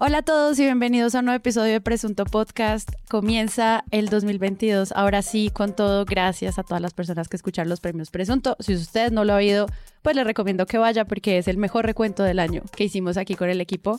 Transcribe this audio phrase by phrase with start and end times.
[0.00, 2.88] Hola a todos y bienvenidos a un nuevo episodio de Presunto Podcast.
[3.10, 7.80] Comienza el 2022, ahora sí, con todo, gracias a todas las personas que escucharon los
[7.80, 8.56] premios Presunto.
[8.60, 9.66] Si usted no lo ha oído,
[10.02, 13.34] pues le recomiendo que vaya porque es el mejor recuento del año que hicimos aquí
[13.34, 13.98] con el equipo.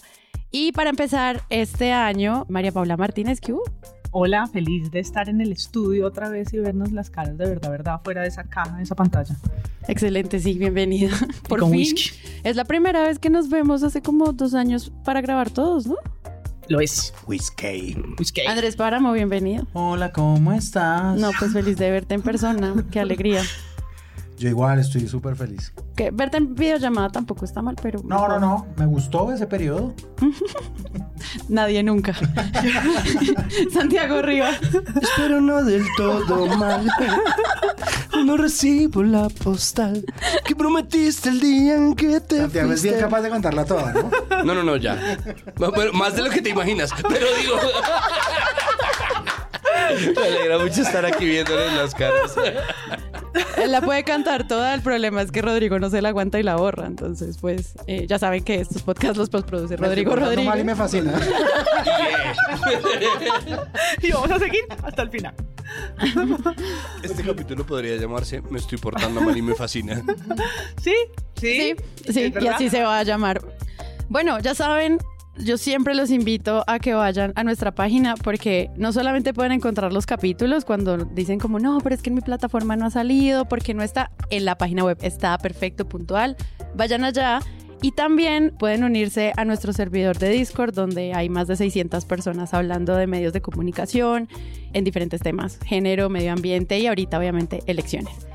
[0.51, 3.66] Y para empezar este año, María Paula Martínez, ¿qué hubo?
[4.12, 7.70] Hola, feliz de estar en el estudio otra vez y vernos las caras de verdad,
[7.70, 9.36] verdad, fuera de esa caja, de esa pantalla.
[9.88, 11.11] Excelente, sí, bienvenida.
[11.47, 11.70] Por fin.
[11.70, 12.11] whisky.
[12.43, 15.96] Es la primera vez que nos vemos hace como dos años para grabar todos, ¿no?
[16.69, 17.14] Lo es.
[17.28, 17.97] Whisky.
[18.18, 18.42] Whisky.
[18.47, 19.68] Andrés Páramo, bienvenido.
[19.74, 21.16] Hola, ¿cómo estás?
[21.19, 22.74] No, pues feliz de verte en persona.
[22.89, 23.44] Qué alegría.
[24.39, 25.71] Yo igual estoy súper feliz.
[25.96, 28.02] Que verte en videollamada tampoco está mal, pero.
[28.04, 28.68] No, no, no.
[28.78, 29.94] Me gustó ese periodo.
[31.47, 32.14] Nadie nunca.
[33.73, 34.59] Santiago Rivas.
[35.02, 36.88] Espero no del todo mal.
[38.25, 40.03] No recibo la postal
[40.45, 43.09] que prometiste el día en que te Santiago es bien fuiste.
[43.09, 44.09] capaz de contarla toda, ¿no?
[44.44, 45.17] No, no, no, ya.
[45.57, 46.91] Pero más de lo que te imaginas.
[47.07, 47.55] Pero digo.
[50.15, 52.35] Me alegra mucho estar aquí viéndoles las caras.
[53.57, 54.73] Él la puede cantar toda.
[54.73, 56.87] El problema es que Rodrigo no se la aguanta y la borra.
[56.87, 60.45] Entonces, pues, eh, ya saben que estos podcasts los postproduce Rodrigo Rodríguez.
[60.45, 61.13] mal y me fascina.
[64.01, 65.33] Y vamos a seguir hasta el final.
[67.03, 70.01] Este capítulo podría llamarse Me estoy portando mal y me fascina.
[70.81, 70.93] ¿Sí?
[71.35, 71.75] Sí.
[72.05, 73.41] Sí, sí, ¿Es y así se va a llamar.
[74.07, 74.97] Bueno, ya saben,
[75.39, 79.93] yo siempre los invito a que vayan a nuestra página porque no solamente pueden encontrar
[79.93, 83.45] los capítulos cuando dicen como, no, pero es que en mi plataforma no ha salido,
[83.45, 86.35] porque no está en la página web, está perfecto, puntual.
[86.75, 87.39] Vayan allá.
[87.81, 92.53] Y también pueden unirse a nuestro servidor de Discord, donde hay más de 600 personas
[92.53, 94.27] hablando de medios de comunicación
[94.73, 98.27] en diferentes temas, género, medio ambiente y ahorita obviamente elecciones.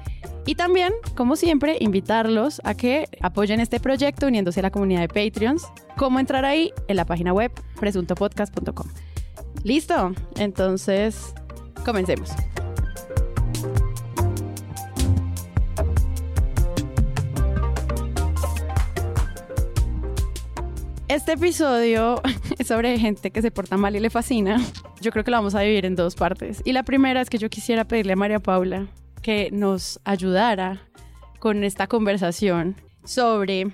[0.46, 5.08] Y también, como siempre, invitarlos a que apoyen este proyecto uniéndose a la comunidad de
[5.08, 5.66] Patreons.
[5.96, 6.72] ¿Cómo entrar ahí?
[6.86, 7.50] En la página web
[7.80, 8.86] presuntopodcast.com.
[9.62, 10.12] ¿Listo?
[10.36, 11.34] Entonces,
[11.84, 12.30] comencemos.
[21.08, 22.20] Este episodio
[22.58, 24.60] es sobre gente que se porta mal y le fascina.
[25.00, 26.60] Yo creo que lo vamos a dividir en dos partes.
[26.66, 28.88] Y la primera es que yo quisiera pedirle a María Paula
[29.24, 30.82] que nos ayudara
[31.38, 33.72] con esta conversación sobre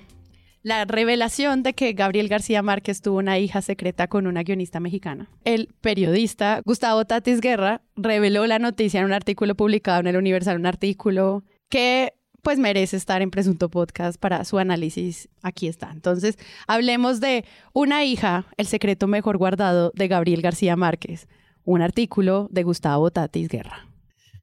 [0.63, 5.29] la revelación de que Gabriel García Márquez tuvo una hija secreta con una guionista mexicana.
[5.45, 10.57] El periodista Gustavo Tatis Guerra reveló la noticia en un artículo publicado en el Universal,
[10.57, 15.29] un artículo que pues merece estar en Presunto Podcast para su análisis.
[15.43, 15.91] Aquí está.
[15.91, 16.39] Entonces,
[16.69, 21.27] hablemos de una hija, el secreto mejor guardado de Gabriel García Márquez,
[21.65, 23.90] un artículo de Gustavo Tatis Guerra.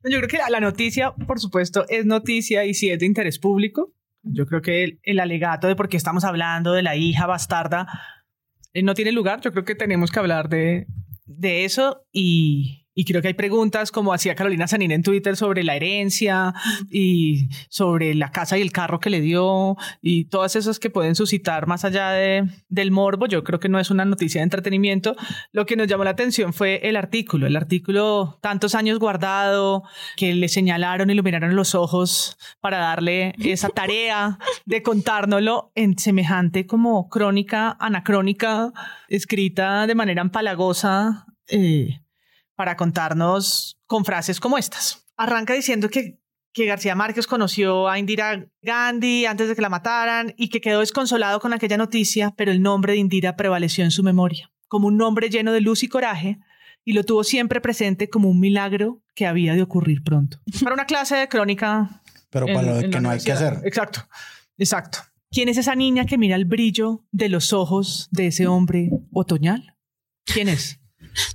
[0.04, 3.94] Yo creo que la, noticia, por supuesto, es noticia y si es de interés público.
[4.24, 7.88] Yo creo que el, el alegato de por qué estamos hablando de la hija bastarda
[8.74, 9.42] eh, no tiene lugar.
[9.42, 10.88] Yo creo que tenemos que hablar de,
[11.26, 15.64] de eso y, y creo que hay preguntas como hacía Carolina Sanín en Twitter sobre
[15.64, 16.56] la herencia
[16.90, 21.14] y sobre la casa y el carro que le dio y todas esas que pueden
[21.14, 23.28] suscitar más allá de, del morbo.
[23.28, 25.16] Yo creo que no es una noticia de entretenimiento.
[25.52, 29.84] Lo que nos llamó la atención fue el artículo, el artículo tantos años guardado
[30.16, 37.10] que le señalaron, iluminaron los ojos para darle esa tarea de contárnoslo en semejante como
[37.10, 38.74] crónica anacrónica
[39.08, 41.28] escrita de manera empalagosa.
[41.48, 42.00] Eh,
[42.58, 45.06] para contarnos con frases como estas.
[45.16, 46.20] Arranca diciendo que,
[46.54, 50.82] que García Márquez conoció a Indira Gandhi antes de que la mataran y que quedó
[50.82, 54.98] desconsolado con aquella noticia, pero el nombre de Indira prevaleció en su memoria, como un
[54.98, 56.40] nombre lleno de luz y coraje,
[56.84, 60.40] y lo tuvo siempre presente como un milagro que había de ocurrir pronto.
[60.64, 62.02] Para una clase de crónica.
[62.30, 63.62] Pero en- para lo que no hay que hacer.
[63.66, 64.02] Exacto,
[64.58, 65.00] exacto.
[65.30, 69.76] ¿Quién es esa niña que mira el brillo de los ojos de ese hombre otoñal?
[70.26, 70.80] ¿Quién es?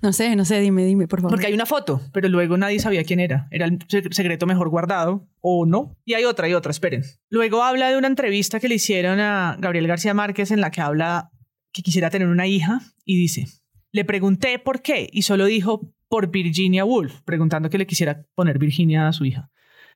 [0.03, 1.33] No sé, no sé, dime, dime, por favor.
[1.33, 3.49] Porque hay una foto, pero luego nadie sabía quién era.
[3.51, 5.97] Era el se- secreto mejor guardado o no.
[6.05, 7.03] Y hay otra, hay otra, esperen.
[7.31, 10.81] Luego habla de una entrevista que le hicieron a Gabriel García Márquez en la que
[10.81, 11.31] habla
[11.73, 13.47] que quisiera tener una hija y dice,
[13.93, 18.59] le pregunté por qué y solo dijo por Virginia Woolf, preguntando que le quisiera poner
[18.59, 19.51] Virginia a su hija.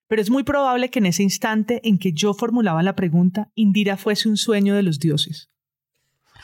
[0.09, 3.97] Pero es muy probable que en ese instante en que yo formulaba la pregunta, Indira
[3.97, 5.51] fuese un sueño de los dioses.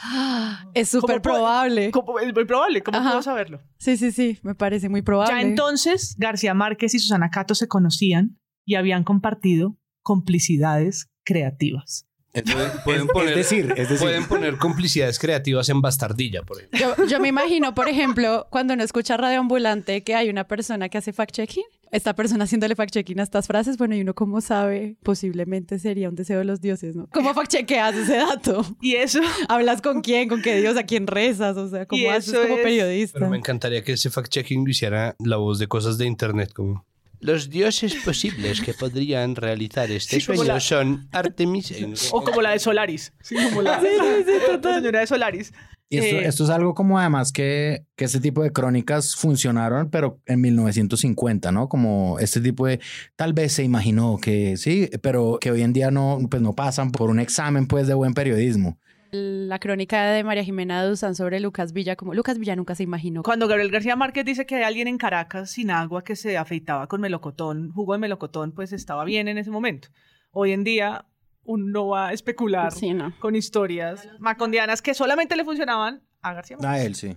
[0.75, 1.90] Es súper ¿Cómo puede- probable.
[1.90, 3.10] ¿Cómo- es muy probable, ¿cómo Ajá.
[3.10, 3.60] puedo saberlo?
[3.78, 5.34] Sí, sí, sí, me parece muy probable.
[5.34, 12.06] Ya entonces García Márquez y Susana Cato se conocían y habían compartido complicidades creativas.
[12.34, 13.99] Entonces, pueden poner, es decir, es decir.
[14.06, 16.78] pueden poner complicidades creativas en Bastardilla, por ejemplo.
[16.96, 20.88] Yo, yo me imagino, por ejemplo, cuando uno escucha Radio Ambulante que hay una persona
[20.88, 24.96] que hace fact-checking esta persona haciéndole fact-checking a estas frases, bueno, y uno cómo sabe,
[25.02, 27.06] posiblemente sería un deseo de los dioses, ¿no?
[27.12, 28.64] ¿Cómo fact-chequeas ese dato?
[28.80, 30.28] Y eso, ¿Hablas con quién?
[30.28, 30.76] ¿Con qué dios?
[30.76, 31.56] ¿A quién rezas?
[31.56, 33.18] O sea, ¿cómo haces como es- periodista?
[33.18, 36.84] Pero me encantaría que ese fact-checking lo hiciera la voz de cosas de internet como...
[37.20, 41.72] Los dioses posibles que podrían realizar este Sí, como sueño la- son Artemis...
[42.10, 43.12] o como la de Solaris.
[43.22, 44.74] Sí, como la, Sí, sí, sí, la total.
[44.80, 45.52] señora de Solaris.
[45.92, 49.90] Y esto, Eh, esto es algo como además que, que este tipo de crónicas funcionaron,
[49.90, 51.68] pero en 1950, ¿no?
[51.68, 52.80] Como este tipo de,
[53.14, 56.92] tal vez se imaginó que sí, pero que hoy en día no, pues no pasan
[56.92, 58.78] por un examen pues de buen periodismo.
[59.10, 63.22] La crónica de María Jimena Duzán sobre Lucas Villa, como Lucas Villa nunca se imaginó.
[63.22, 66.86] Cuando Gabriel García Márquez dice que hay alguien en Caracas sin agua que se afeitaba
[66.86, 69.88] con melocotón, jugo de melocotón, pues estaba bien en ese momento.
[70.30, 71.04] Hoy en día
[71.44, 73.14] uno va a especular Sí, no.
[73.20, 76.70] con historias macondianas que solamente le funcionaban a García Márquez.
[76.80, 77.16] A él, sí.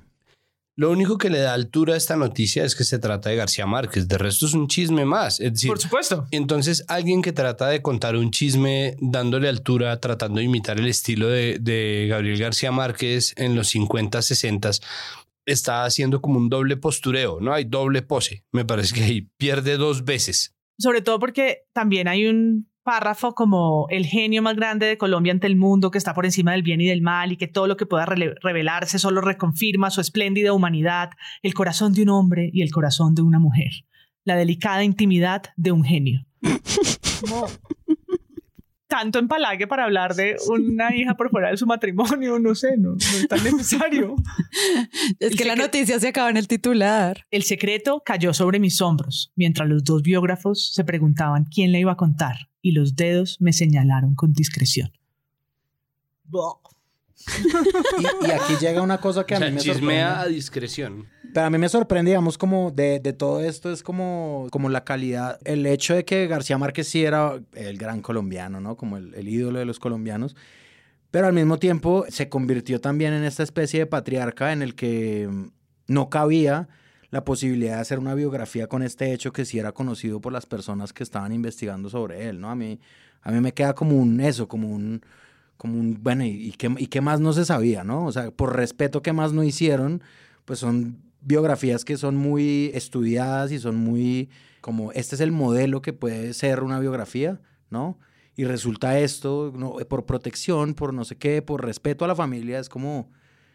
[0.77, 3.65] Lo único que le da altura a esta noticia es que se trata de García
[3.65, 4.09] Márquez.
[4.09, 5.39] De resto es un chisme más.
[5.39, 6.27] Es decir, Por supuesto.
[6.31, 11.29] entonces alguien que trata de contar un chisme dándole altura, tratando de imitar el estilo
[11.29, 14.71] de, de Gabriel García Márquez en los 50, 60,
[15.45, 17.53] está haciendo como un doble postureo, ¿no?
[17.53, 18.43] Hay doble pose.
[18.51, 20.55] Me parece que ahí pierde dos veces.
[20.77, 25.47] Sobre todo porque también hay un párrafo como el genio más grande de Colombia ante
[25.47, 27.75] el mundo que está por encima del bien y del mal y que todo lo
[27.75, 31.09] que pueda revelarse solo reconfirma su espléndida humanidad,
[31.41, 33.71] el corazón de un hombre y el corazón de una mujer,
[34.23, 36.25] la delicada intimidad de un genio.
[38.87, 42.91] Tanto empalague para hablar de una hija por fuera de su matrimonio, no sé, no,
[42.91, 44.15] no es tan necesario.
[45.19, 47.25] Es que la noticia se acaba en el titular.
[47.31, 51.93] El secreto cayó sobre mis hombros, mientras los dos biógrafos se preguntaban quién le iba
[51.93, 54.91] a contar, y los dedos me señalaron con discreción.
[57.97, 60.35] Y, y aquí llega una cosa que O a mí me chismea a sorprende.
[60.35, 61.09] discreción.
[61.33, 64.83] Pero a mí me sorprende, digamos, como de, de todo esto es como, como la
[64.83, 68.77] calidad, el hecho de que García Márquez sí era el gran colombiano, ¿no?
[68.77, 70.35] Como el, el ídolo de los colombianos.
[71.11, 75.27] Pero al mismo tiempo se convirtió también en esta especie de patriarca en el que
[75.29, 75.47] mm,
[75.87, 76.67] no cabía
[77.11, 80.45] la posibilidad de hacer una biografía con este hecho que sí era conocido por las
[80.45, 82.49] personas que estaban investigando sobre él, ¿no?
[82.49, 82.79] A mí,
[83.21, 85.01] a mí me queda como un eso, como un,
[85.57, 88.05] como un, bueno, ¿y, y qué, ¿y qué más no se sabía, no?
[88.05, 90.01] O sea, por respeto, ¿qué más no hicieron?
[90.45, 94.29] Pues son biografías que son muy estudiadas y son muy,
[94.61, 97.97] como, este es el modelo que puede ser una biografía, ¿no?
[98.35, 99.75] Y resulta esto, ¿no?
[99.87, 103.09] por protección, por no sé qué, por respeto a la familia, es como...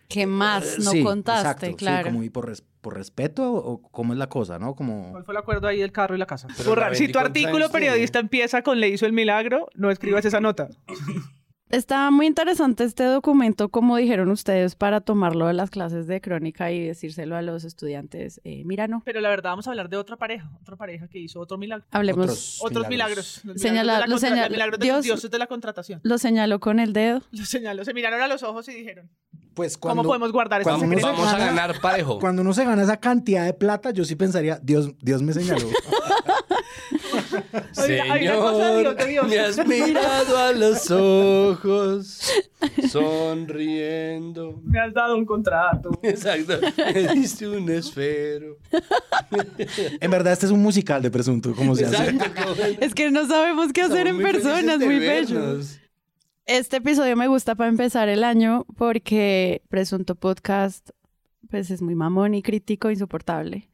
[0.09, 1.41] ¿Qué más eh, no sí, contaste?
[1.49, 2.09] exacto, sí, claro.
[2.09, 4.75] como, y por, res- por respeto o cómo es la cosa, ¿no?
[4.75, 5.11] Como...
[5.13, 6.49] ¿Cuál fue el acuerdo ahí del carro y la casa?
[6.49, 10.69] La Si tu artículo periodista empieza con le hizo el milagro, no escribas esa nota.
[11.71, 16.73] Está muy interesante este documento, como dijeron ustedes, para tomarlo de las clases de crónica
[16.73, 18.41] y decírselo a los estudiantes.
[18.43, 21.21] Eh, mira, no, Pero la verdad, vamos a hablar de otra pareja, otra pareja que
[21.21, 21.87] hizo otro milagro.
[21.93, 22.25] hablemos.
[22.25, 23.43] Otros Otros milagros.
[23.55, 26.01] Señala- milagros de la los milagros de Dios- los dioses de la contratación.
[26.03, 27.23] Lo señaló con el dedo.
[27.31, 29.09] Lo señaló, se miraron a los ojos y dijeron,
[29.55, 31.23] Pues ¿cómo cuando, podemos guardar ese cuando Vamos, uno se secreto?
[31.23, 32.19] vamos a gana- ganar parejo.
[32.19, 35.67] Cuando uno se gana esa cantidad de plata, yo sí pensaría, Dios, Dios me señaló.
[37.77, 39.29] Hay una cosa Dios.
[39.29, 42.33] me has mirado a los ojos,
[42.91, 44.61] sonriendo.
[44.65, 45.91] Me has dado un contrato.
[46.03, 46.59] Exacto.
[46.77, 48.59] Me diste un esfero.
[50.01, 52.11] en verdad, este es un musical de presunto, como se hace.
[52.11, 52.55] Exacto.
[52.81, 55.61] Es que no sabemos qué hacer Estamos en personas, muy bello.
[56.47, 60.91] Este episodio me gusta para empezar el año porque Presunto Podcast
[61.51, 63.69] pues es muy mamón y crítico, insoportable.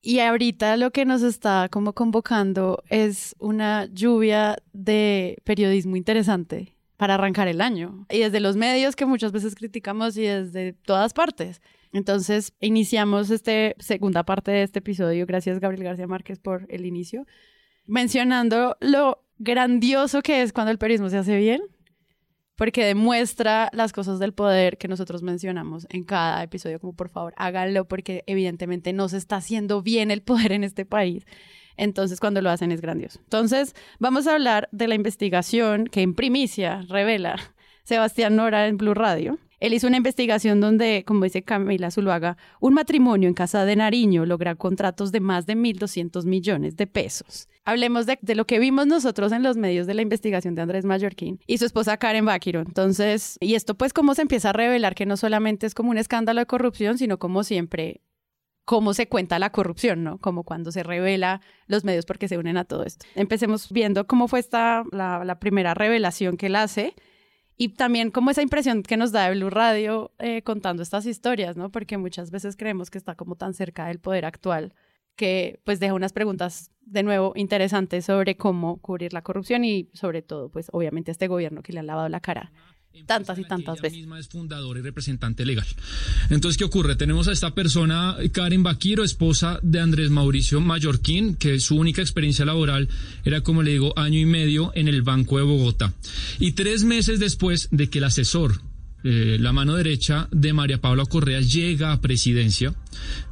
[0.00, 7.14] Y ahorita lo que nos está como convocando es una lluvia de periodismo interesante para
[7.14, 8.06] arrancar el año.
[8.10, 11.60] Y desde los medios que muchas veces criticamos y desde todas partes.
[11.92, 15.26] Entonces, iniciamos esta segunda parte de este episodio.
[15.26, 17.26] Gracias, Gabriel García Márquez, por el inicio.
[17.86, 21.62] Mencionando lo grandioso que es cuando el periodismo se hace bien,
[22.58, 27.32] porque demuestra las cosas del poder que nosotros mencionamos en cada episodio, como por favor
[27.36, 31.24] háganlo, porque evidentemente no se está haciendo bien el poder en este país.
[31.76, 33.20] Entonces, cuando lo hacen es grandioso.
[33.22, 37.36] Entonces, vamos a hablar de la investigación que en primicia revela
[37.84, 39.38] Sebastián Nora en Blue Radio.
[39.60, 44.26] Él hizo una investigación donde, como dice Camila Zuluaga, un matrimonio en Casa de Nariño
[44.26, 47.48] logra contratos de más de 1.200 millones de pesos.
[47.68, 51.38] Hablemos de, lo que vimos nosotros en los medios de la investigación de Andrés Mallorquín
[51.46, 52.60] y su esposa Karen Bakiro.
[52.60, 55.98] Entonces, y esto pues cómo se empieza a revelar que no solamente es como un
[55.98, 58.00] escándalo de corrupción, sino como siempre
[58.64, 60.16] cómo se cuenta la corrupción, ¿no?
[60.16, 63.04] Como cuando se revela los medios porque se unen a todo esto.
[63.14, 66.94] Empecemos viendo cómo fue esta, la, la primera revelación que él hace
[67.58, 71.58] y también como esa impresión que nos da de Blue Radio eh, contando estas historias,
[71.58, 71.70] ¿no?
[71.70, 74.72] Porque muchas veces creemos que está como tan cerca del poder actual
[75.18, 80.22] que pues deja unas preguntas de nuevo interesantes sobre cómo cubrir la corrupción y sobre
[80.22, 82.50] todo, pues obviamente este gobierno que le ha lavado la cara
[83.06, 83.98] tantas y tantas veces.
[83.98, 85.66] misma es fundadora y representante legal.
[86.30, 86.96] Entonces, ¿qué ocurre?
[86.96, 92.44] Tenemos a esta persona, Karen Baquiro, esposa de Andrés Mauricio Mallorquín, que su única experiencia
[92.44, 92.88] laboral
[93.24, 95.92] era, como le digo, año y medio en el Banco de Bogotá.
[96.38, 98.60] Y tres meses después de que el asesor
[99.04, 102.74] eh, la mano derecha de María Paula Correa llega a presidencia,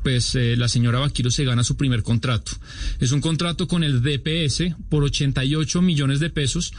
[0.03, 2.53] pues eh, la señora Baquiro se gana su primer contrato.
[3.01, 6.73] Es un contrato con el DPS por 88 millones de pesos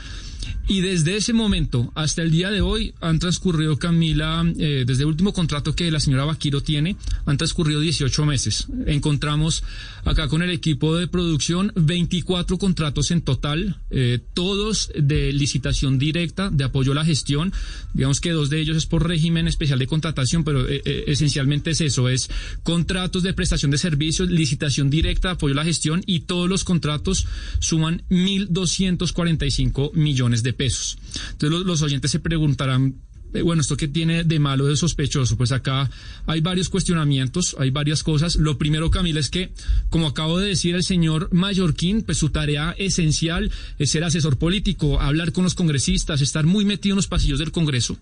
[0.67, 5.09] y desde ese momento hasta el día de hoy han transcurrido, Camila, eh, desde el
[5.09, 8.67] último contrato que la señora Vaquiro tiene, han transcurrido 18 meses.
[8.85, 9.63] Encontramos
[10.03, 16.49] acá con el equipo de producción 24 contratos en total, eh, todos de licitación directa,
[16.49, 17.53] de apoyo a la gestión.
[17.93, 21.81] Digamos que dos de ellos es por régimen especial de contratación, pero eh, esencialmente es
[21.81, 22.29] eso, es
[22.63, 27.25] contratos de prestación de servicios, licitación directa, apoyo a la gestión y todos los contratos
[27.59, 30.97] suman 1.245 millones de pesos.
[31.31, 32.95] Entonces los, oyentes se preguntarán,
[33.33, 35.37] eh, bueno, ¿esto qué tiene de malo, de sospechoso?
[35.37, 35.89] Pues acá
[36.25, 38.35] hay varios cuestionamientos, hay varias cosas.
[38.37, 39.51] Lo primero, Camila, es que,
[39.89, 45.01] como acabo de decir el señor Mallorquín, pues su tarea esencial es ser asesor político,
[45.01, 47.97] hablar con los congresistas, estar muy metido en los pasillos del Congreso.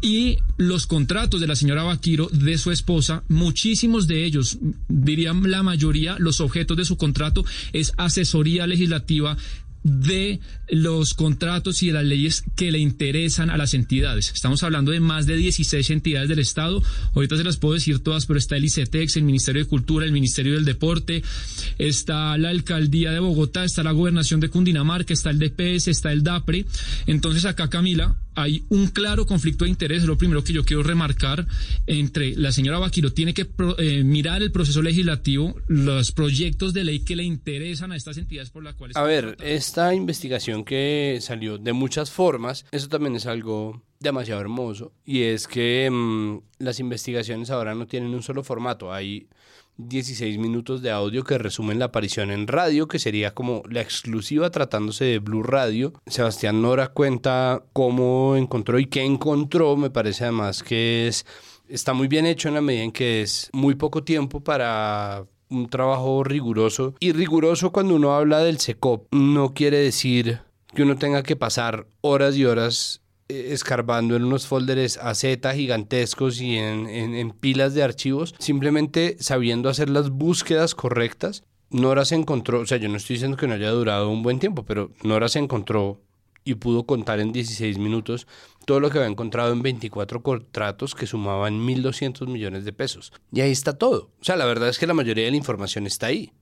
[0.00, 4.58] Y los contratos de la señora Vaquiro, de su esposa, muchísimos de ellos,
[4.88, 9.36] dirían la mayoría, los objetos de su contrato es asesoría legislativa
[9.86, 14.32] de los contratos y de las leyes que le interesan a las entidades.
[14.34, 16.82] Estamos hablando de más de 16 entidades del Estado.
[17.14, 20.12] Ahorita se las puedo decir todas, pero está el ICETEX, el Ministerio de Cultura, el
[20.12, 21.22] Ministerio del Deporte,
[21.78, 26.24] está la Alcaldía de Bogotá, está la Gobernación de Cundinamarca, está el DPS, está el
[26.24, 26.66] DAPRE.
[27.06, 31.46] Entonces acá, Camila, hay un claro conflicto de interés, lo primero que yo quiero remarcar,
[31.86, 37.00] entre la señora Vaquiro tiene que eh, mirar el proceso legislativo, los proyectos de ley
[37.00, 38.96] que le interesan a estas entidades por las cuales...
[38.96, 44.92] A ver, esta investigación que salió de muchas formas, eso también es algo demasiado hermoso,
[45.04, 49.28] y es que mm, las investigaciones ahora no tienen un solo formato, hay
[49.78, 54.50] 16 minutos de audio que resumen la aparición en radio, que sería como la exclusiva
[54.50, 55.92] tratándose de Blue Radio.
[56.06, 59.76] Sebastián Nora cuenta cómo encontró y qué encontró.
[59.76, 61.26] Me parece además que es,
[61.68, 65.68] está muy bien hecho en la medida en que es muy poco tiempo para un
[65.68, 66.94] trabajo riguroso.
[67.00, 70.40] Y riguroso cuando uno habla del SECOP no quiere decir
[70.74, 76.56] que uno tenga que pasar horas y horas escarbando en unos folders AZ gigantescos y
[76.56, 81.42] en, en, pilas de archivos, simplemente sabiendo hacer las búsquedas correctas.
[81.70, 84.38] Nora se encontró, o sea, yo no estoy diciendo que no haya durado un buen
[84.38, 86.00] tiempo, pero Nora se encontró
[86.44, 88.26] y pudo contar en 16 minutos
[88.66, 93.12] todo lo que había encontrado en 24 contratos que sumaban 1.200 millones de pesos.
[93.32, 94.10] Y ahí está todo.
[94.20, 96.32] O sea, la verdad es que la mayoría de la información está ahí.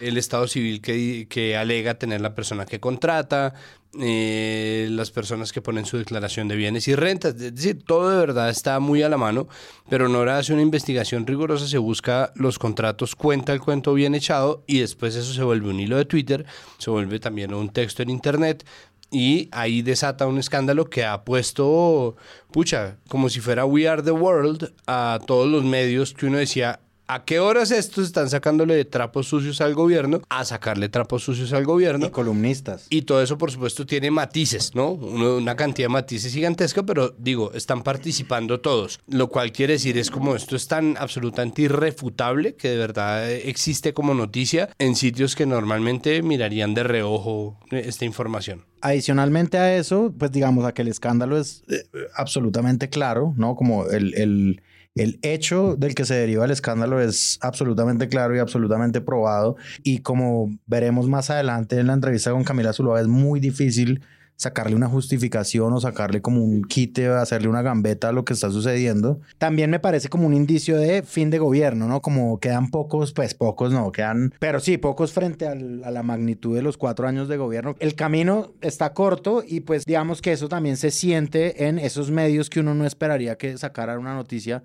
[0.00, 3.54] El estado civil que, que alega tener la persona que contrata,
[3.98, 7.34] eh, las personas que ponen su declaración de bienes y rentas.
[7.34, 9.48] Es decir, todo de verdad está muy a la mano,
[9.88, 14.62] pero Nora hace una investigación rigurosa, se busca los contratos, cuenta el cuento bien echado
[14.66, 16.46] y después eso se vuelve un hilo de Twitter,
[16.78, 18.64] se vuelve también un texto en Internet.
[19.10, 22.16] Y ahí desata un escándalo que ha puesto,
[22.52, 26.80] pucha, como si fuera We Are the World a todos los medios que uno decía,
[27.10, 30.20] ¿A qué horas estos están sacándole de trapos sucios al gobierno?
[30.28, 32.04] A sacarle trapos sucios al gobierno.
[32.04, 32.86] Y columnistas.
[32.90, 34.90] Y todo eso, por supuesto, tiene matices, ¿no?
[34.90, 39.00] una cantidad de matices gigantesca, pero digo, están participando todos.
[39.06, 43.94] Lo cual quiere decir es como esto es tan absolutamente irrefutable que de verdad existe
[43.94, 48.66] como noticia en sitios que normalmente mirarían de reojo esta información.
[48.82, 51.84] Adicionalmente a eso, pues digamos a que el escándalo es eh,
[52.14, 53.56] absolutamente claro, ¿no?
[53.56, 54.60] Como el, el
[54.94, 59.56] el hecho del que se deriva el escándalo es absolutamente claro y absolutamente probado.
[59.82, 64.02] Y como veremos más adelante en la entrevista con Camila Zuluaga es muy difícil
[64.38, 68.50] sacarle una justificación o sacarle como un quite, hacerle una gambeta a lo que está
[68.50, 69.20] sucediendo.
[69.36, 72.00] También me parece como un indicio de fin de gobierno, ¿no?
[72.00, 76.62] Como quedan pocos, pues pocos no, quedan, pero sí, pocos frente a la magnitud de
[76.62, 77.74] los cuatro años de gobierno.
[77.80, 82.48] El camino está corto y pues digamos que eso también se siente en esos medios
[82.48, 84.62] que uno no esperaría que sacaran una noticia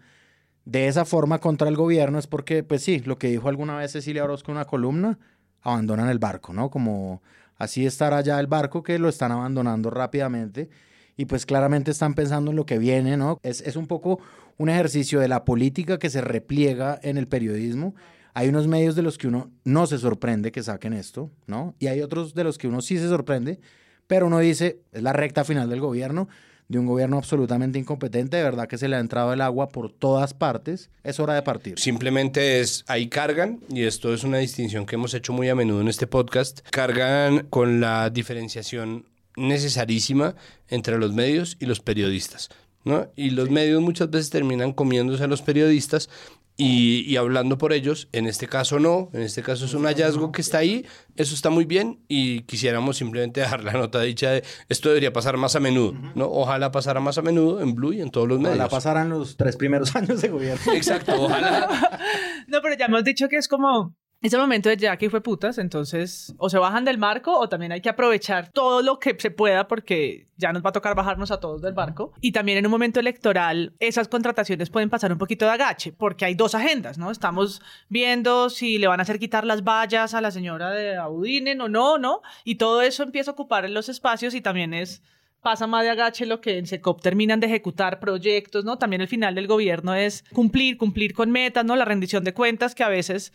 [0.66, 3.92] de esa forma contra el gobierno es porque, pues sí, lo que dijo alguna vez
[3.92, 5.20] Cecilia Orozco en una columna,
[5.62, 6.70] abandonan el barco, ¿no?
[6.70, 7.22] Como
[7.64, 10.70] así estará ya el barco que lo están abandonando rápidamente
[11.18, 13.40] y pues claramente están pensando en lo que viene, ¿no?
[13.44, 14.20] Es, es un poco
[14.58, 17.96] un ejercicio de la política que se repliega en el periodismo.
[18.34, 21.76] Hay unos medios de los que uno no se sorprende que saquen esto, ¿no?
[21.80, 23.60] Y hay otros de los que uno sí se sorprende,
[24.08, 26.28] pero uno dice, es la recta final del gobierno,
[26.74, 29.92] de un gobierno absolutamente incompetente, de verdad que se le ha entrado el agua por
[29.92, 31.80] todas partes, es hora de partir.
[31.80, 35.82] Simplemente es, ahí cargan, y esto es una distinción que hemos hecho muy a menudo
[35.82, 40.36] en este podcast, cargan con la diferenciación necesarísima
[40.68, 42.50] entre los medios y los periodistas.
[42.84, 43.08] ¿no?
[43.16, 46.10] Y los medios muchas veces terminan comiéndose a los periodistas
[46.56, 48.10] y, y, hablando por ellos.
[48.12, 51.50] En este caso no, en este caso es un hallazgo que está ahí, eso está
[51.50, 55.60] muy bien y quisiéramos simplemente dejar la nota dicha de esto debería pasar más a
[55.60, 56.30] menudo, ¿no?
[56.30, 58.56] Ojalá pasara más a menudo en Blue y en todos los medios.
[58.56, 60.74] Ojalá pasaran los tres primeros años de gobierno.
[60.74, 62.00] Exacto, ojalá.
[62.48, 65.22] no, pero ya hemos dicho que es como es el momento de ya que fue
[65.22, 69.18] putas, entonces o se bajan del barco o también hay que aprovechar todo lo que
[69.20, 72.14] se pueda porque ya nos va a tocar bajarnos a todos del barco.
[72.22, 76.24] Y también en un momento electoral esas contrataciones pueden pasar un poquito de agache porque
[76.24, 77.12] hay dos agendas, ¿no?
[77.12, 81.60] Estamos viendo si le van a hacer quitar las vallas a la señora de Audinen
[81.60, 82.22] o no, ¿no?
[82.46, 85.04] Y todo eso empieza a ocupar los espacios y también es
[85.42, 88.78] pasa más de agache lo que en SECOP terminan de ejecutar proyectos, ¿no?
[88.78, 91.76] También el final del gobierno es cumplir, cumplir con metas, ¿no?
[91.76, 93.34] La rendición de cuentas que a veces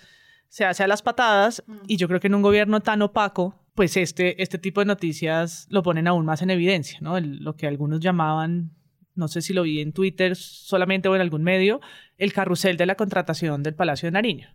[0.48, 3.96] se hace a las patadas y yo creo que en un gobierno tan opaco, pues
[3.96, 7.20] este, este tipo de noticias lo ponen aún más en evidencia, ¿no?
[7.20, 8.72] lo que algunos llamaban,
[9.14, 11.80] no sé si lo vi en Twitter solamente o en algún medio,
[12.16, 14.48] el carrusel de la contratación del Palacio de Nariño.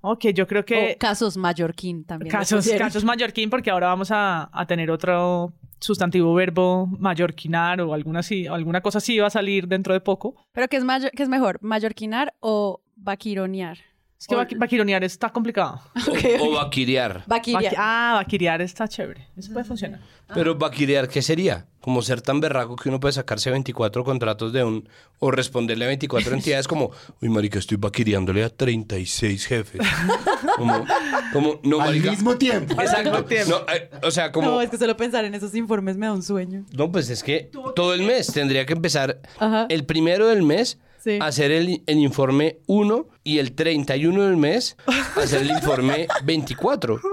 [0.00, 0.92] Ok, yo creo que...
[0.94, 2.30] O casos mallorquín también.
[2.30, 8.20] Casos, casos mallorquín, porque ahora vamos a, a tener otro sustantivo verbo mallorquinar o alguna,
[8.20, 10.36] así, alguna cosa así va a salir dentro de poco.
[10.52, 13.78] ¿Pero qué es, mayor, qué es mejor, mallorquinar o vaquironear?
[14.18, 14.46] Es que o...
[14.56, 15.80] vaquironear está complicado.
[16.40, 17.24] O, o vaquirear.
[17.26, 17.74] Vaquirear.
[17.76, 19.28] ah, vaquirear está chévere.
[19.36, 20.00] Eso puede funcionar.
[20.32, 21.66] Pero vaquirear, ¿qué sería?
[21.80, 24.88] Como ser tan berraco que uno puede sacarse 24 contratos de un...
[25.18, 26.90] O responderle a 24 entidades como...
[27.20, 29.80] Uy, marica, estoy vaquireándole a 36 jefes.
[30.56, 30.84] Como...
[31.32, 32.10] como no, Al marica.
[32.10, 32.80] mismo tiempo.
[32.80, 33.24] Exacto.
[33.48, 34.50] No, eh, o sea, como...
[34.50, 36.64] No, es que solo pensar en esos informes me da un sueño.
[36.72, 39.20] No, pues es que todo el mes tendría que empezar...
[39.38, 39.66] Ajá.
[39.68, 41.18] El primero del mes Sí.
[41.22, 44.76] hacer el, el informe 1 y el 31 del mes
[45.16, 47.00] hacer el informe 24.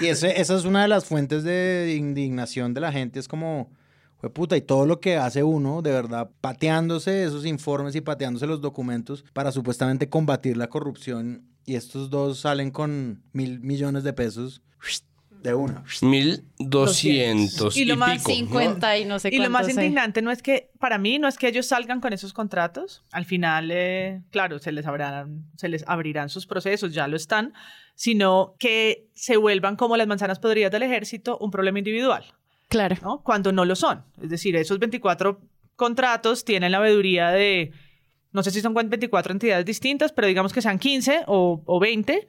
[0.00, 3.18] Y ese- esa es una de las fuentes de indignación de la gente.
[3.18, 3.70] Es como,
[4.18, 8.46] "Jue puta, y todo lo que hace uno, de verdad, pateándose esos informes y pateándose
[8.46, 11.46] los documentos para supuestamente combatir la corrupción.
[11.64, 14.60] Y estos dos salen con mil millones de pesos
[15.46, 15.82] de una.
[16.02, 18.30] 1200 y, Y lo más pico.
[18.32, 19.80] 50 y no sé Y lo más cuántos, sí.
[19.80, 23.04] indignante no es que, para mí, no es que ellos salgan con esos contratos.
[23.12, 27.54] Al final, eh, claro, se les, abrirán, se les abrirán sus procesos, ya lo están,
[27.94, 32.24] sino que se vuelvan como las manzanas podridas del ejército un problema individual,
[32.68, 32.96] Claro.
[33.02, 33.22] ¿no?
[33.22, 34.04] Cuando no lo son.
[34.20, 35.40] Es decir, esos 24
[35.76, 37.72] contratos tienen la veeduría de,
[38.32, 42.26] no sé si son 24 entidades distintas, pero digamos que sean 15 o, o 20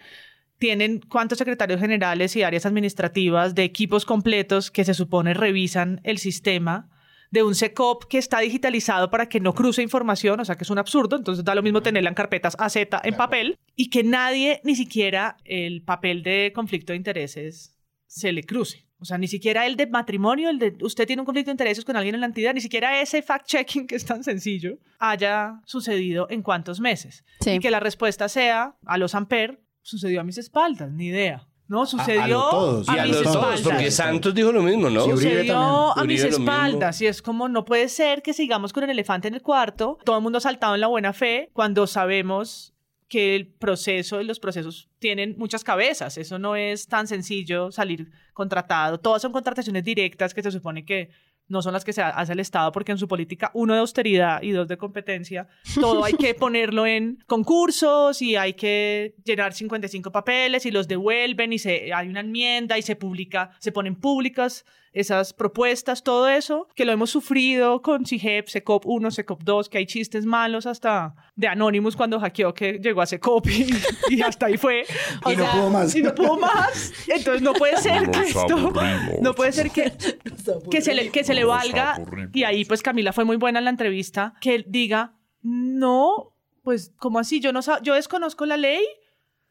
[0.58, 6.18] tienen cuántos secretarios generales y áreas administrativas de equipos completos que se supone revisan el
[6.18, 6.90] sistema
[7.30, 10.70] de un SECOP que está digitalizado para que no cruce información, o sea que es
[10.70, 14.62] un absurdo, entonces da lo mismo tenerla en carpetas AZ en papel y que nadie,
[14.64, 18.86] ni siquiera el papel de conflicto de intereses se le cruce.
[19.00, 21.86] O sea, ni siquiera el de matrimonio, el de usted tiene un conflicto de intereses
[21.86, 26.28] con alguien en la entidad, ni siquiera ese fact-checking que es tan sencillo haya sucedido
[26.32, 27.24] en cuántos meses.
[27.42, 27.52] Sí.
[27.52, 31.48] Y que la respuesta sea a los Amper, sucedió a mis espaldas, ni idea.
[31.70, 33.62] No, sucedió lo todos, a, Y a mis los espaldas.
[33.62, 35.04] todos, porque Santos dijo lo mismo, ¿no?
[35.06, 35.92] Sí, Sucedió también.
[35.96, 39.34] a mis espaldas y es como no puede ser que sigamos con el elefante en
[39.34, 42.74] el cuarto, todo el mundo saltado en la buena fe cuando sabemos
[43.10, 46.18] que el proceso y los procesos tienen muchas cabezas.
[46.18, 49.00] Eso no es tan sencillo salir contratado.
[49.00, 51.10] Todas son contrataciones directas que se supone que
[51.48, 54.42] no son las que se hace el Estado porque en su política, uno de austeridad
[54.42, 60.12] y dos de competencia, todo hay que ponerlo en concursos y hay que llenar 55
[60.12, 64.66] papeles y los devuelven y se, hay una enmienda y se publica, se ponen públicas
[65.00, 69.78] esas propuestas, todo eso, que lo hemos sufrido con CIGEP, SECOP 1, SECOP 2, que
[69.78, 73.68] hay chistes malos hasta de Anonymous cuando hackeó que llegó a SECOP y,
[74.10, 74.84] y hasta ahí fue.
[75.28, 75.96] Y no pudo más.
[75.96, 76.94] Y no pudo más.
[77.08, 78.74] Entonces no puede ser que esto,
[79.22, 79.94] no puede ser que,
[80.72, 82.02] que se le, que se le valga.
[82.34, 86.94] Y ahí pues Camila fue muy buena en la entrevista, que él diga, no, pues
[86.98, 87.40] ¿cómo así?
[87.40, 88.84] Yo, no yo desconozco la ley.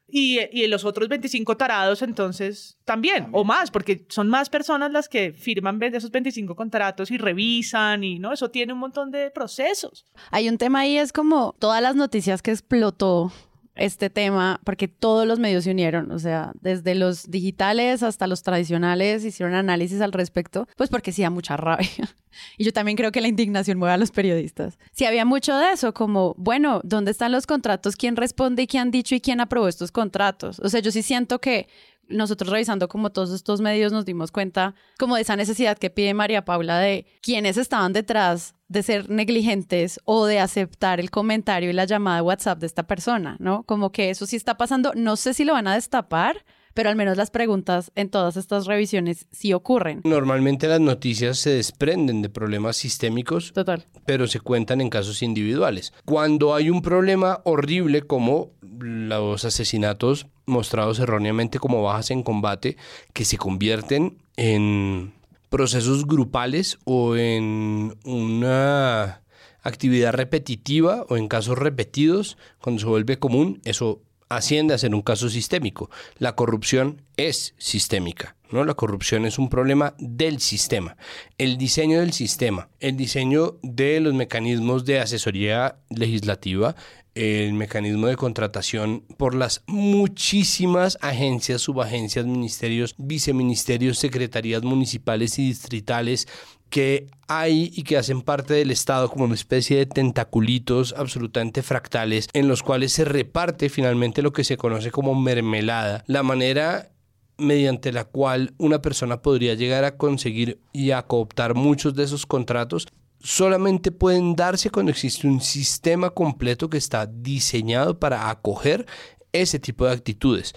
[0.08, 5.08] Y, y los otros 25 tarados, entonces, también, o más, porque son más personas las
[5.08, 9.30] que firman de esos 25 contratos y revisan, y no, eso tiene un montón de
[9.30, 10.06] procesos.
[10.30, 13.32] Hay un tema ahí, es como todas las noticias que explotó
[13.76, 18.42] este tema, porque todos los medios se unieron, o sea, desde los digitales hasta los
[18.42, 21.88] tradicionales hicieron análisis al respecto, pues porque sí da mucha rabia.
[22.58, 24.78] Y yo también creo que la indignación mueve a los periodistas.
[24.92, 27.96] Sí había mucho de eso, como, bueno, ¿dónde están los contratos?
[27.96, 30.60] ¿Quién responde y quién han dicho y quién aprobó estos contratos?
[30.60, 31.66] O sea, yo sí siento que
[32.08, 36.14] nosotros revisando como todos estos medios nos dimos cuenta como de esa necesidad que pide
[36.14, 41.72] María Paula de quienes estaban detrás de ser negligentes o de aceptar el comentario y
[41.72, 43.62] la llamada de WhatsApp de esta persona, ¿no?
[43.64, 46.44] Como que eso sí está pasando, no sé si lo van a destapar,
[46.76, 50.02] pero al menos las preguntas en todas estas revisiones sí ocurren.
[50.04, 53.86] Normalmente las noticias se desprenden de problemas sistémicos, Total.
[54.04, 55.94] pero se cuentan en casos individuales.
[56.04, 62.76] Cuando hay un problema horrible como los asesinatos mostrados erróneamente como bajas en combate,
[63.14, 65.14] que se convierten en
[65.48, 69.22] procesos grupales o en una
[69.62, 75.02] actividad repetitiva o en casos repetidos, cuando se vuelve común, eso asciende a ser un
[75.02, 75.90] caso sistémico.
[76.18, 78.64] La corrupción es sistémica, ¿no?
[78.64, 80.96] La corrupción es un problema del sistema.
[81.38, 86.74] El diseño del sistema, el diseño de los mecanismos de asesoría legislativa,
[87.16, 96.28] el mecanismo de contratación por las muchísimas agencias, subagencias, ministerios, viceministerios, secretarías municipales y distritales
[96.68, 102.28] que hay y que hacen parte del Estado como una especie de tentaculitos absolutamente fractales
[102.34, 106.90] en los cuales se reparte finalmente lo que se conoce como mermelada, la manera
[107.38, 112.26] mediante la cual una persona podría llegar a conseguir y a cooptar muchos de esos
[112.26, 112.88] contratos
[113.26, 118.86] solamente pueden darse cuando existe un sistema completo que está diseñado para acoger
[119.32, 120.54] ese tipo de actitudes.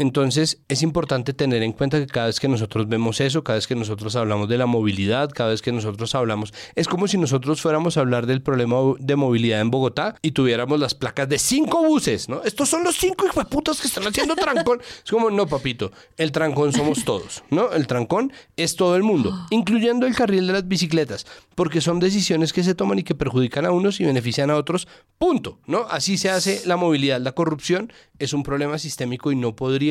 [0.00, 3.66] Entonces es importante tener en cuenta que cada vez que nosotros vemos eso, cada vez
[3.66, 7.60] que nosotros hablamos de la movilidad, cada vez que nosotros hablamos, es como si nosotros
[7.60, 11.84] fuéramos a hablar del problema de movilidad en Bogotá y tuviéramos las placas de cinco
[11.84, 12.42] buses, ¿no?
[12.44, 14.80] Estos son los cinco putas que están haciendo trancón.
[15.04, 17.70] Es como, no, papito, el trancón somos todos, ¿no?
[17.72, 22.54] El trancón es todo el mundo, incluyendo el carril de las bicicletas, porque son decisiones
[22.54, 25.80] que se toman y que perjudican a unos y benefician a otros, punto, ¿no?
[25.90, 29.89] Así se hace la movilidad, la corrupción es un problema sistémico y no podría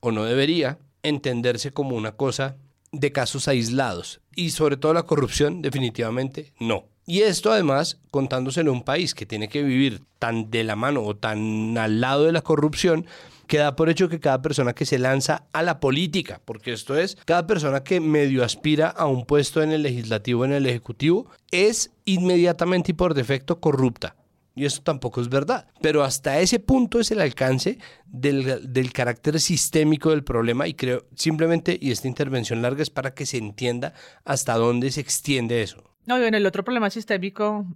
[0.00, 2.56] o no debería entenderse como una cosa
[2.92, 4.20] de casos aislados.
[4.34, 6.84] Y sobre todo la corrupción, definitivamente no.
[7.06, 11.02] Y esto además contándoselo a un país que tiene que vivir tan de la mano
[11.02, 13.06] o tan al lado de la corrupción,
[13.46, 17.16] queda por hecho que cada persona que se lanza a la política, porque esto es,
[17.24, 21.92] cada persona que medio aspira a un puesto en el legislativo, en el ejecutivo, es
[22.04, 24.14] inmediatamente y por defecto corrupta.
[24.58, 25.68] Y eso tampoco es verdad.
[25.80, 31.06] Pero hasta ese punto es el alcance del, del, carácter sistémico del problema y creo
[31.14, 33.94] simplemente, y esta intervención larga es para que se entienda
[34.24, 35.84] hasta dónde se extiende eso.
[36.06, 37.66] No, bueno, el otro problema sistémico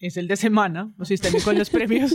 [0.00, 2.12] es el de semana, o sistémico en los premios.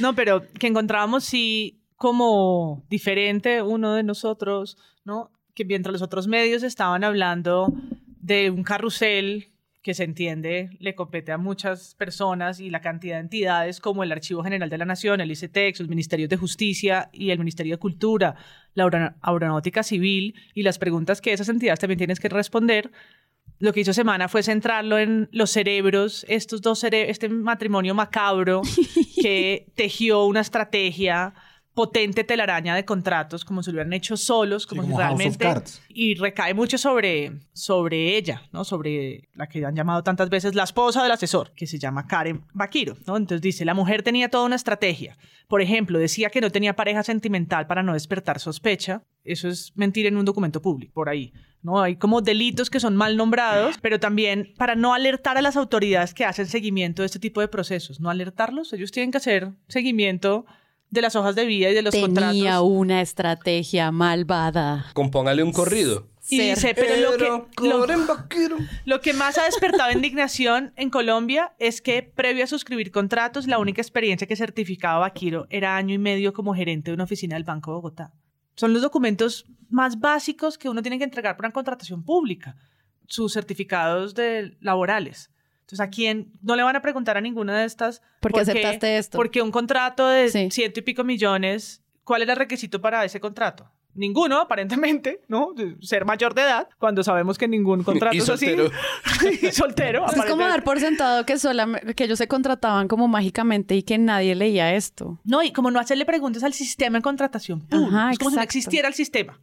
[0.00, 5.32] No, pero que encontrábamos sí como diferente uno de nosotros, ¿no?
[5.52, 7.74] Que mientras los otros medios estaban hablando
[8.22, 9.50] de un carrusel
[9.86, 14.10] que se entiende le compete a muchas personas y la cantidad de entidades como el
[14.10, 17.78] Archivo General de la Nación, el ICETEX, los Ministerios de Justicia y el Ministerio de
[17.78, 18.34] Cultura,
[18.74, 22.90] la Aeronáutica Civil y las preguntas que esas entidades también tienen que responder.
[23.60, 28.62] Lo que hizo Semana fue centrarlo en los cerebros, estos dos cere este matrimonio macabro
[29.22, 31.32] que tejió una estrategia
[31.76, 35.16] potente telaraña de contratos, como si lo hubieran hecho solos, como, Sí, si como of
[35.18, 35.62] realmente...
[35.90, 38.64] Y recae mucho sobre, sobre ella, ¿no?
[38.64, 42.42] Sobre la que han llamado tantas veces la esposa del asesor, que se llama Karen
[42.54, 43.18] Bakiro, ¿no?
[43.18, 45.18] Entonces dice, la mujer tenía toda una estrategia.
[45.48, 49.02] Por ejemplo, decía que no tenía pareja sentimental para no despertar sospecha.
[49.22, 51.34] Eso es mentir en un documento público, por ahí.
[51.60, 51.82] ¿no?
[51.82, 56.14] Hay como delitos que son mal nombrados, pero también para no alertar a las autoridades
[56.14, 60.46] que hacen seguimiento de este tipo de procesos, no alertarlos, ellos tienen que hacer seguimiento
[60.96, 62.62] de las hojas de vida y de los Tenía contratos.
[62.64, 64.86] una estrategia malvada.
[64.94, 66.08] Compóngale un corrido.
[66.28, 67.16] Y dice, pero lo
[67.86, 68.48] que,
[68.84, 73.58] lo que más ha despertado indignación en Colombia es que previo a suscribir contratos, la
[73.58, 77.44] única experiencia que certificaba Vaquiro era año y medio como gerente de una oficina del
[77.44, 78.12] Banco de Bogotá.
[78.56, 82.56] Son los documentos más básicos que uno tiene que entregar para una contratación pública,
[83.06, 85.30] sus certificados de laborales.
[85.66, 88.00] Entonces, ¿a quién no le van a preguntar a ninguna de estas?
[88.20, 89.18] ¿Por qué aceptaste esto?
[89.18, 90.48] Porque un contrato de Sí.
[90.52, 93.68] ciento y pico millones, ¿cuál era el requisito para ese contrato?
[93.92, 95.54] Ninguno, aparentemente, ¿no?
[95.80, 98.46] Ser mayor de edad, cuando sabemos que ningún contrato Y es así.
[98.46, 98.70] soltero.
[99.42, 100.06] y soltero.
[100.06, 103.98] Es como dar por sentado que, solam- que ellos se contrataban como mágicamente y que
[103.98, 105.18] nadie leía esto.
[105.24, 107.66] No, y como no hacerle preguntas al sistema de contratación.
[107.72, 109.40] Ajá, es como si no existiera el sistema.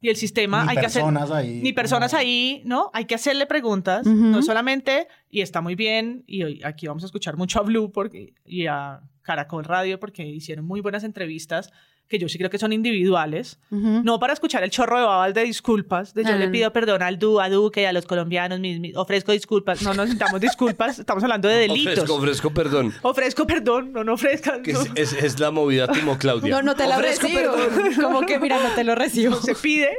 [0.00, 1.02] Y el sistema Ni hay que hacer.
[1.02, 2.90] personas ahí, Ni personas como- ahí, ¿no?
[2.94, 4.06] Hay que hacerle preguntas.
[4.06, 7.92] No solamente, y está muy bien, y hoy aquí vamos a escuchar mucho a Blue
[7.92, 11.70] porque, y a Caracol Radio porque hicieron muy buenas entrevistas
[12.10, 14.02] que yo sí creo que son individuales, Ujú.
[14.04, 17.02] no para escuchar el chorro de babas de disculpas, de yo No, le pido perdón
[17.02, 20.98] al du, a Duque y a los colombianos, mis- mis- ofrezco disculpas, no necesitamos disculpas,
[20.98, 21.92] estamos hablando de delitos.
[22.00, 22.92] Ofrezco, ofrezco perdón.
[23.02, 24.60] Ofrezco perdón, no, no ofrezcan.
[24.66, 24.80] No.
[24.80, 26.50] es, es- es la movida Timo Claudia.
[26.50, 27.54] No, no te la Ofrezco recibo.
[27.54, 27.94] perdón.
[28.02, 29.36] Como que, mira, no te lo recibo.
[29.40, 29.90] se pide,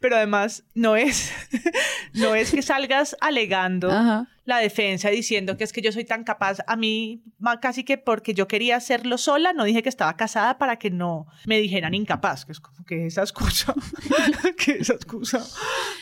[0.00, 1.30] pero además no es,
[2.14, 4.26] no es que salgas alegando Ajá.
[4.48, 6.58] La defensa diciendo que es que yo soy tan capaz.
[6.66, 7.22] A mí,
[7.60, 11.26] casi que porque yo quería hacerlo sola, no dije que estaba casada para que no
[11.46, 13.74] me dijeran incapaz, que es como que esa excusa,
[14.56, 15.44] que esa excusa,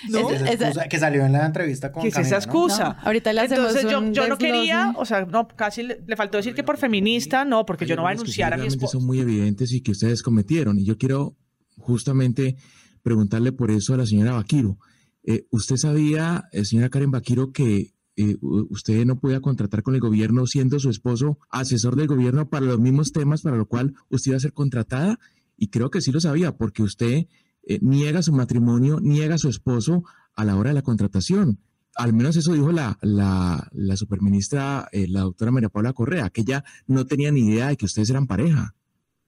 [0.08, 0.30] ¿no?
[0.30, 2.96] Es- Esa esa- excusa que salió en la entrevista con que es esa excusa.
[3.00, 6.00] No, ahorita le hacemos Entonces yo, un yo no quería, o sea, no, casi le,
[6.06, 8.68] le faltó decir que por feminista, no, porque yo no voy a denunciar a mi
[8.68, 8.98] esposo.
[8.98, 10.78] son muy evidentes y que ustedes cometieron.
[10.78, 11.34] Y yo quiero
[11.78, 12.56] justamente
[13.02, 14.78] preguntarle por eso a la señora Vaquiro.
[15.24, 20.00] Eh, ¿Usted sabía, eh, señora Karen Vaquiro, que eh, usted no podía contratar con el
[20.00, 24.30] gobierno siendo su esposo asesor del gobierno para los mismos temas para lo cual usted
[24.30, 25.18] iba a ser contratada?
[25.56, 27.26] Y creo que sí lo sabía, porque usted
[27.62, 31.58] eh, niega su matrimonio, niega su esposo a la hora de la contratación.
[31.94, 36.42] Al menos eso dijo la, la, la superministra, eh, la doctora María Paula Correa, que
[36.42, 38.74] ella no tenía ni idea de que ustedes eran pareja.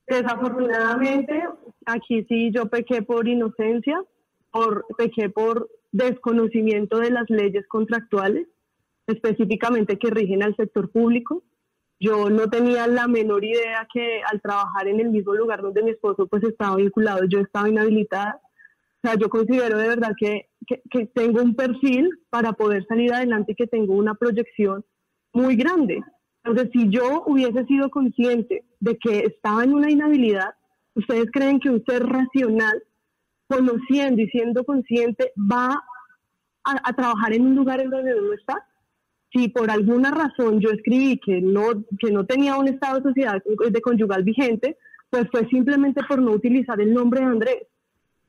[0.07, 1.33] Desafortunadamente,
[1.85, 3.99] aquí sí yo pequé por inocencia,
[4.51, 8.47] por, pequé por desconocimiento de las leyes contractuales,
[9.09, 11.43] específicamente que rigen al sector público.
[11.99, 15.91] Yo no tenía la menor idea que al trabajar en el mismo lugar donde mi
[15.91, 18.39] esposo pues estaba vinculado, yo estaba inhabilitada.
[19.01, 23.13] O sea, yo considero de verdad que, que, que tengo un perfil para poder salir
[23.13, 24.85] adelante y que tengo una proyección
[25.33, 26.01] muy grande.
[26.43, 30.53] Entonces, si yo hubiese sido consciente de que estaba en una inhabilidad,
[30.95, 32.81] ¿ustedes creen que un ser racional,
[33.47, 35.83] conociendo y siendo consciente, va
[36.63, 38.65] a, a trabajar en un lugar en donde no está?
[39.31, 43.41] Si por alguna razón yo escribí que no, que no tenía un estado de sociedad
[43.43, 44.77] de conyugal vigente,
[45.09, 47.67] pues fue simplemente por no utilizar el nombre de Andrés.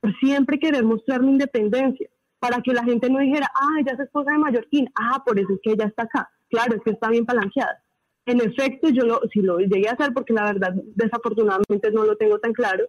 [0.00, 2.08] Por siempre querer mostrar mi independencia,
[2.38, 5.52] para que la gente no dijera, ah, ella es esposa de Mallorquín, ah, por eso
[5.52, 6.30] es que ella está acá.
[6.48, 7.82] Claro, es que está bien palanqueada.
[8.26, 12.16] En efecto, yo lo, si lo llegué a hacer, porque la verdad, desafortunadamente no lo
[12.16, 12.86] tengo tan claro,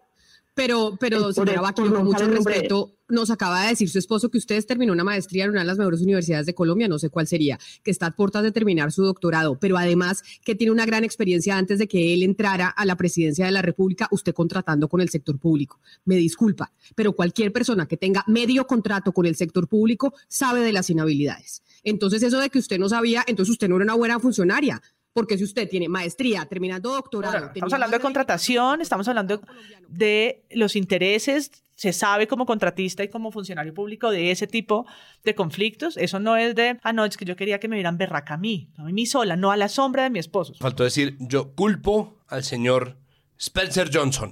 [0.53, 4.65] Pero, pero señora no con mucho respeto, nos acaba de decir su esposo que ustedes
[4.65, 7.59] terminó una maestría en una de las mejores universidades de Colombia, no sé cuál sería,
[7.83, 11.57] que está a puertas de terminar su doctorado, pero además que tiene una gran experiencia
[11.57, 15.09] antes de que él entrara a la presidencia de la República, usted contratando con el
[15.09, 15.79] sector público.
[16.05, 20.73] Me disculpa, pero cualquier persona que tenga medio contrato con el sector público sabe de
[20.73, 21.63] las inhabilidades.
[21.83, 24.81] Entonces, eso de que usted no sabía, entonces usted no era una buena funcionaria.
[25.13, 29.41] Porque si usted tiene maestría, terminando doctorado, Ahora, estamos hablando de contratación, estamos hablando
[29.89, 34.85] de los intereses, se sabe como contratista y como funcionario público de ese tipo
[35.23, 35.97] de conflictos.
[35.97, 38.37] Eso no es de, ah, no, es que yo quería que me vieran berraca a
[38.37, 40.53] mí, a mí sola, no a la sombra de mi esposo.
[40.59, 43.00] Faltó decir, yo culpo al señor
[43.41, 44.31] Spencer Johnson,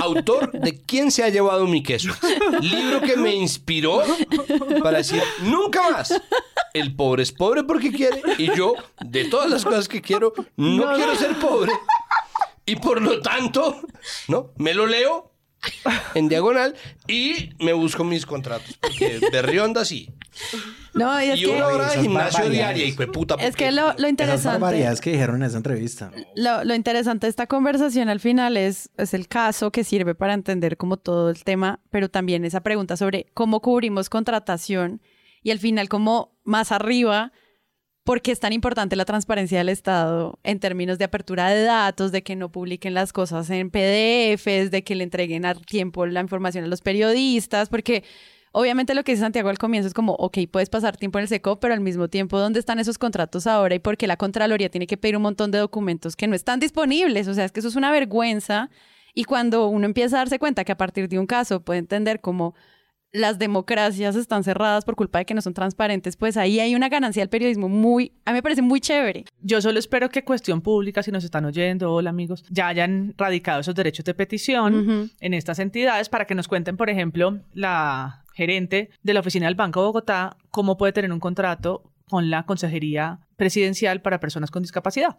[0.00, 2.10] autor de ¿Quién se ha llevado mi queso?
[2.60, 4.04] Libro que me inspiró
[4.84, 6.14] para decir, nunca más.
[6.72, 10.94] El pobre es pobre porque quiere y yo, de todas las cosas que quiero, no,
[10.94, 11.72] quiero ser pobre.
[12.64, 13.80] Y por lo tanto,
[14.28, 14.52] ¿no?
[14.58, 15.32] Me lo leo
[16.14, 16.74] en diagonal
[17.06, 18.78] y me busco mis contratos.
[18.80, 20.10] Porque berrionda sí.
[20.94, 23.36] No, y es Y que, una hora de esas gimnasio diaria, hijo de puta.
[23.40, 24.58] es que lo, lo Esas interesante...
[24.58, 26.10] barbaridades que dijeron en esa entrevista.
[26.36, 30.34] Lo, lo interesante de esta conversación al final es, es el caso que sirve para
[30.34, 35.00] entender como todo el tema, pero también esa pregunta sobre cómo cubrimos contratación
[35.42, 37.32] y al final como más arriba,
[38.04, 42.12] por qué es tan importante la transparencia del Estado en términos de apertura de datos,
[42.12, 46.20] de que no publiquen las cosas en PDFs, de que le entreguen a tiempo la
[46.20, 48.04] información a los periodistas, porque
[48.52, 51.28] obviamente lo que dice Santiago al comienzo es como, ok, puedes pasar tiempo en el
[51.28, 53.74] SECO, pero al mismo tiempo, ¿dónde están esos contratos ahora?
[53.74, 57.26] Y porque la Contraloría tiene que pedir un montón de documentos que no están disponibles.
[57.26, 58.70] O sea, es que eso es una vergüenza.
[59.14, 62.20] Y cuando uno empieza a darse cuenta que a partir de un caso puede entender
[62.20, 62.54] cómo
[63.14, 66.88] las democracias están cerradas por culpa de que no son transparentes, pues ahí hay una
[66.88, 69.24] ganancia del periodismo muy, a mí me parece muy chévere.
[69.40, 73.60] Yo solo espero que Cuestión Pública, si nos están oyendo, hola amigos, ya hayan radicado
[73.60, 78.90] esos derechos de petición en estas entidades para que nos cuenten, por ejemplo, la gerente
[79.04, 83.20] de la oficina del Banco de Bogotá, cómo puede tener un contrato con la Consejería
[83.36, 85.18] Presidencial para Personas con Discapacidad.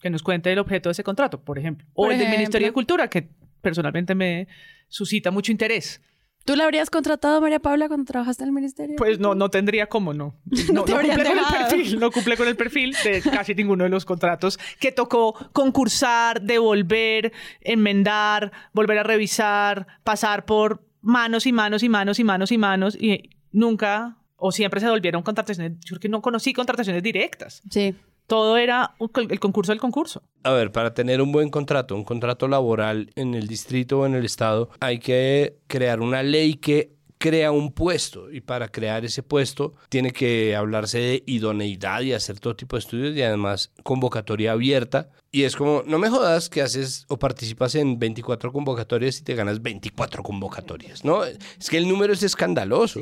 [0.00, 1.86] Que nos cuente el objeto de ese contrato, por ejemplo.
[1.92, 2.30] O Por el del.
[2.30, 3.28] Ministerio de Cultura, que
[3.60, 4.48] personalmente me
[4.88, 6.00] suscita mucho interés.
[6.44, 8.96] ¿Tú la habrías contratado, María Paula, cuando trabajaste en el ministerio?
[8.96, 10.34] Pues no, no tendría cómo no.
[10.72, 14.04] No cumple con el perfil, no cumple con el perfil de casi ninguno de los
[14.04, 21.88] contratos que tocó concursar, devolver, enmendar, volver a revisar, pasar por manos y manos y
[21.88, 25.78] manos y manos y manos y nunca o siempre se volvieron contrataciones.
[25.80, 27.62] Yo creo que no conocí contrataciones directas.
[27.70, 27.94] Sí.
[28.26, 28.94] Todo era
[29.30, 30.22] el concurso del concurso.
[30.42, 34.14] A ver, para tener un buen contrato, un contrato laboral en el distrito o en
[34.14, 39.22] el estado, hay que crear una ley que crea un puesto y para crear ese
[39.22, 44.52] puesto tiene que hablarse de idoneidad y hacer todo tipo de estudios y además convocatoria
[44.52, 45.08] abierta.
[45.34, 49.34] Y es como, no me jodas que haces o participas en 24 convocatorias y te
[49.34, 51.24] ganas 24 convocatorias, ¿no?
[51.24, 53.00] Es que el número es escandaloso.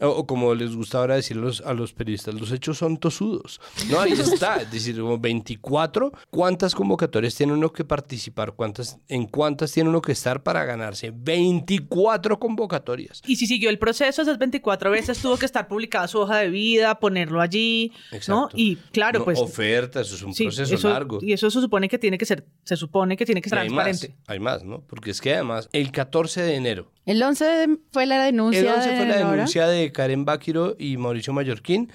[0.00, 3.60] O, como les gusta ahora decir a los periodistas, los hechos son tosudos.
[3.90, 4.58] No, ahí está.
[4.62, 8.52] Es decir, como 24, ¿cuántas convocatorias tiene uno que participar?
[8.52, 13.22] ¿Cuántas, ¿En cuántas tiene uno que estar para ganarse 24 convocatorias?
[13.26, 16.48] Y si siguió el proceso, esas 24 veces tuvo que estar publicada su hoja de
[16.48, 17.90] vida, ponerlo allí,
[18.28, 18.48] ¿no?
[18.54, 19.40] Y claro, pues...
[19.40, 21.18] Oferta, eso es un proceso largo.
[21.20, 24.14] Y eso se supone que tiene que ser, se supone que tiene que ser transparente.
[24.26, 24.82] hay más, ¿no?
[24.82, 26.92] Porque es que además, el 14 de enero...
[27.06, 31.32] El 11 fue la denuncia El 11 fue la denuncia de Karen Báquiro y Mauricio
[31.32, 31.90] Mallorquín.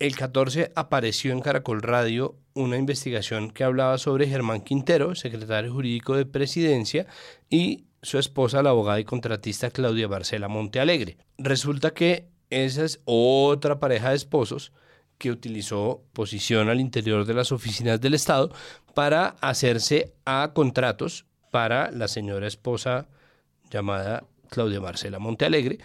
[0.00, 6.16] El 14 apareció en Caracol Radio una investigación que hablaba sobre Germán Quintero, secretario jurídico
[6.16, 7.06] de Presidencia,
[7.48, 11.18] y su esposa, la abogada y contratista Claudia Barcela Montealegre.
[11.38, 14.72] Resulta que esa es otra pareja de esposos
[15.20, 18.50] que utilizó posición al interior de las oficinas del Estado
[18.94, 23.06] para hacerse a contratos para la señora esposa
[23.70, 25.80] llamada Claudia Marcela Montealegre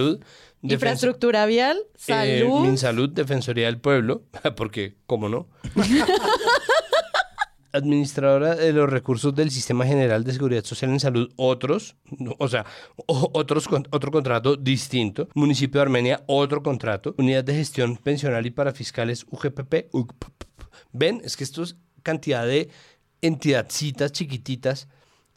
[0.61, 2.61] infraestructura vial, eh, salud.
[2.61, 4.23] Minsalud, Defensoría del Pueblo,
[4.55, 5.47] porque, ¿cómo no?
[7.71, 11.97] Administradora de los recursos del Sistema General de Seguridad Social en Salud, otros,
[12.39, 12.65] o sea,
[13.05, 15.29] otros, otro contrato distinto.
[15.35, 17.13] Municipio de Armenia, otro contrato.
[17.19, 19.95] Unidad de Gestión Pensional y Parafiscales, UGPP.
[20.93, 22.71] Ven, es que esto es cantidad de
[23.21, 24.87] entidadcitas chiquititas.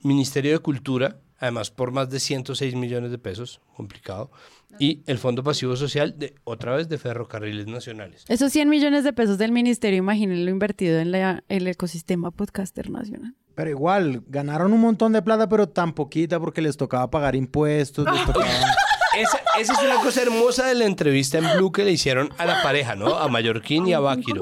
[0.01, 4.31] Ministerio de Cultura, además por más de 106 millones de pesos, complicado,
[4.79, 8.25] y el Fondo Pasivo Social, de otra vez de Ferrocarriles Nacionales.
[8.29, 11.13] Esos 100 millones de pesos del ministerio, imagínenlo invertido en
[11.49, 13.35] el ecosistema podcaster nacional.
[13.57, 18.07] Pero igual, ganaron un montón de plata, pero tan poquita porque les tocaba pagar impuestos,
[19.19, 22.63] Esa, es una cosa hermosa de la entrevista en Blue que le hicieron a la
[22.63, 23.17] pareja, ¿no?
[23.17, 24.41] A Mallorquín y a Báquiro.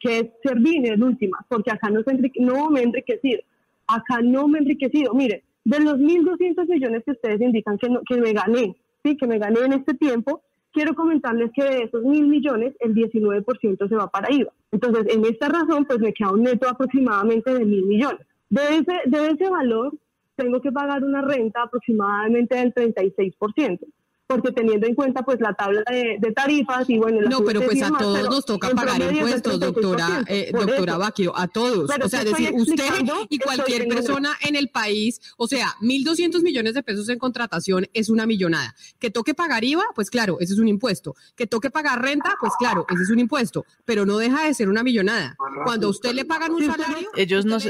[0.00, 2.00] Que es servir en última, porque acá no,
[2.38, 3.42] no me he enriquecido.
[3.86, 5.12] Acá no me he enriquecido.
[5.12, 9.38] Mire, de los 1.200 millones que ustedes indican que, que me gané, sí, que me
[9.38, 14.06] gané en este tiempo, quiero comentarles que de esos mil millones, el 19% se va
[14.08, 14.52] para IVA.
[14.70, 18.20] Entonces, en esta razón, pues me queda un neto aproximadamente de mil millones.
[18.48, 19.92] De ese, de ese valor,
[20.36, 23.80] tengo que pagar una renta aproximadamente del 36%
[24.26, 27.28] porque teniendo en cuenta pues la tabla de, tarifas y bueno...
[27.28, 31.88] No, pero pues a todos nos toca pagar impuestos, doctora, eh, doctora Baquio, a todos.
[32.02, 32.84] o sea, decir, usted
[33.28, 38.08] y cualquier persona en el país, o sea, 1.200 millones de pesos en contratación es
[38.08, 38.74] una millonada.
[38.98, 41.14] Que toque pagar IVA, pues claro, ese es un impuesto.
[41.36, 44.68] Que toque pagar renta, pues claro, ese es un impuesto, pero no deja de ser
[44.68, 45.36] una millonada.
[45.64, 47.08] Cuando a usted le pagan un salario...
[47.16, 47.68] Ellos nos,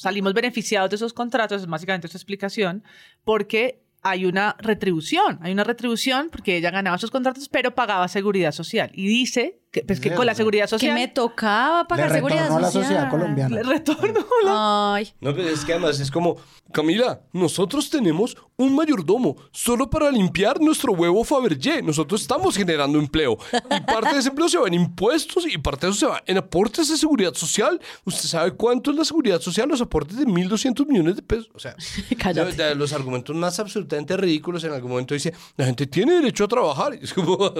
[0.00, 2.84] salimos beneficiados de esos contratos, es básicamente su explicación,
[3.24, 8.52] porque hay una retribución, hay una retribución porque ella ganaba esos contratos, pero pagaba seguridad
[8.52, 8.90] social.
[8.94, 10.94] Y dice que, pues, que con la seguridad social...
[10.94, 12.62] Que me tocaba pagar seguridad social.
[12.62, 13.56] la sociedad colombiana.
[13.56, 15.12] Le retorno Ay.
[15.20, 16.36] No, pero es que además es como,
[16.72, 21.82] Camila, nosotros tenemos un mayordomo solo para limpiar nuestro huevo Fabergé.
[21.82, 23.38] Nosotros estamos generando empleo.
[23.52, 26.22] Y parte de ese empleo se va en impuestos y parte de eso se va
[26.26, 27.80] en aportes de seguridad social.
[28.04, 29.68] ¿Usted sabe cuánto es la seguridad social?
[29.68, 31.50] Los aportes de 1.200 millones de pesos.
[31.54, 31.76] O sea,
[32.32, 36.48] de, los argumentos más absolutamente ridículos en algún momento dice, la gente tiene derecho a
[36.48, 36.94] trabajar.
[37.00, 37.52] es como,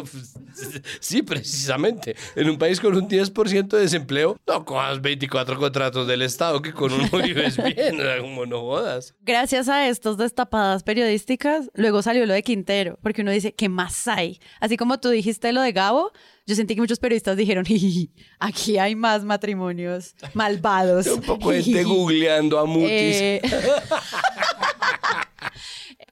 [1.01, 1.98] sí, precisamente
[2.37, 6.73] en un país con un 10% de desempleo, no cojas 24 contratos del Estado que
[6.73, 9.15] con uno vives bien, como no jodas.
[9.21, 14.07] Gracias a estos destapadas periodísticas, luego salió lo de Quintero, porque uno dice, ¿qué más
[14.09, 14.41] hay?
[14.61, 16.13] Así como tú dijiste lo de Gabo,
[16.47, 17.65] yo sentí que muchos periodistas dijeron,
[18.39, 21.07] aquí hay más matrimonios malvados.
[21.07, 22.89] Un poco gente googleando a Mutis.
[22.91, 23.43] Eh,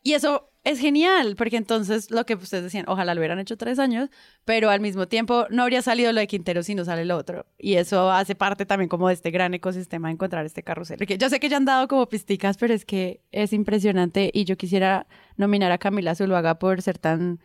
[0.02, 3.78] y eso es genial, porque entonces lo que ustedes decían, ojalá lo hubieran hecho tres
[3.78, 4.10] años,
[4.44, 7.46] pero al mismo tiempo no habría salido lo de Quintero si no sale el otro.
[7.56, 10.98] Y eso hace parte también como de este gran ecosistema de encontrar este carrusel.
[10.98, 14.44] Porque yo sé que ya han dado como pisticas, pero es que es impresionante y
[14.44, 15.06] yo quisiera
[15.36, 17.38] nominar a Camila Zuluaga por ser tan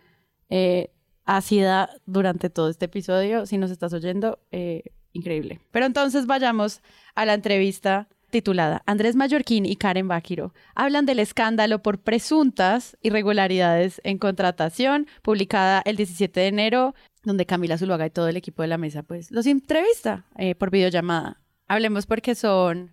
[0.50, 0.90] eh,
[1.24, 3.46] ácida durante todo este episodio.
[3.46, 4.82] Si nos estás oyendo, eh,
[5.14, 5.62] increíble.
[5.70, 6.82] Pero entonces vayamos
[7.14, 14.02] a la entrevista titulada Andrés Mallorquín y Karen Báquiro hablan del escándalo por presuntas irregularidades
[14.04, 18.70] en contratación, publicada el 17 de enero, donde Camila Zuluaga y todo el equipo de
[18.70, 21.40] la mesa pues los entrevista eh, por videollamada.
[21.68, 22.92] Hablemos porque son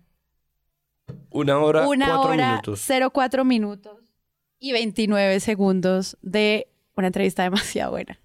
[1.29, 2.87] una hora, una cuatro hora, minutos.
[3.13, 3.97] 04 minutos
[4.59, 8.19] y 29 segundos de una entrevista demasiado buena.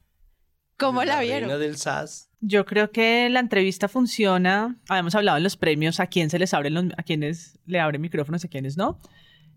[0.76, 1.48] ¿Cómo la, vieron?
[1.48, 2.28] reina del SAS.
[2.46, 4.76] Yo creo que la entrevista funciona.
[4.88, 8.02] Habíamos hablado en los premios a quién se les abren los, a quienes le abren
[8.02, 8.98] micrófonos y a quienes no.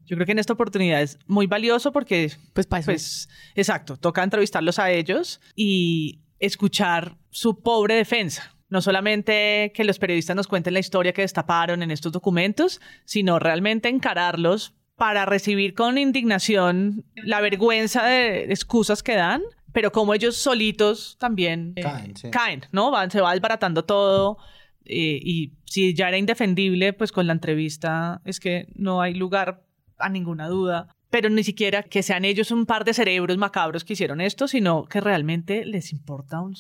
[0.06, 2.92] Yo creo que en esta oportunidad es muy valioso porque, Pues para eso.
[2.92, 8.56] pues, exacto, toca entrevistarlos a ellos y escuchar su pobre defensa.
[8.70, 13.38] No solamente que los periodistas nos cuenten la historia que destaparon en estos documentos, sino
[13.40, 19.42] realmente encararlos para recibir con indignación la vergüenza de excusas que dan,
[19.74, 22.30] pero como ellos solitos también eh, Caen, sí.
[22.32, 22.92] caen, ¿no?
[22.92, 24.38] Van, se va desbaratando todo.
[24.86, 29.64] eh, y si ya era indefendible, pues con la entrevista es que no hay lugar
[29.98, 30.88] a ninguna duda.
[31.10, 34.86] Pero ni siquiera que sean ellos un par de cerebros macabros que hicieron esto, sino
[34.86, 36.54] que realmente les importa un...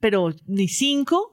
[0.00, 1.31] Pero ni cinco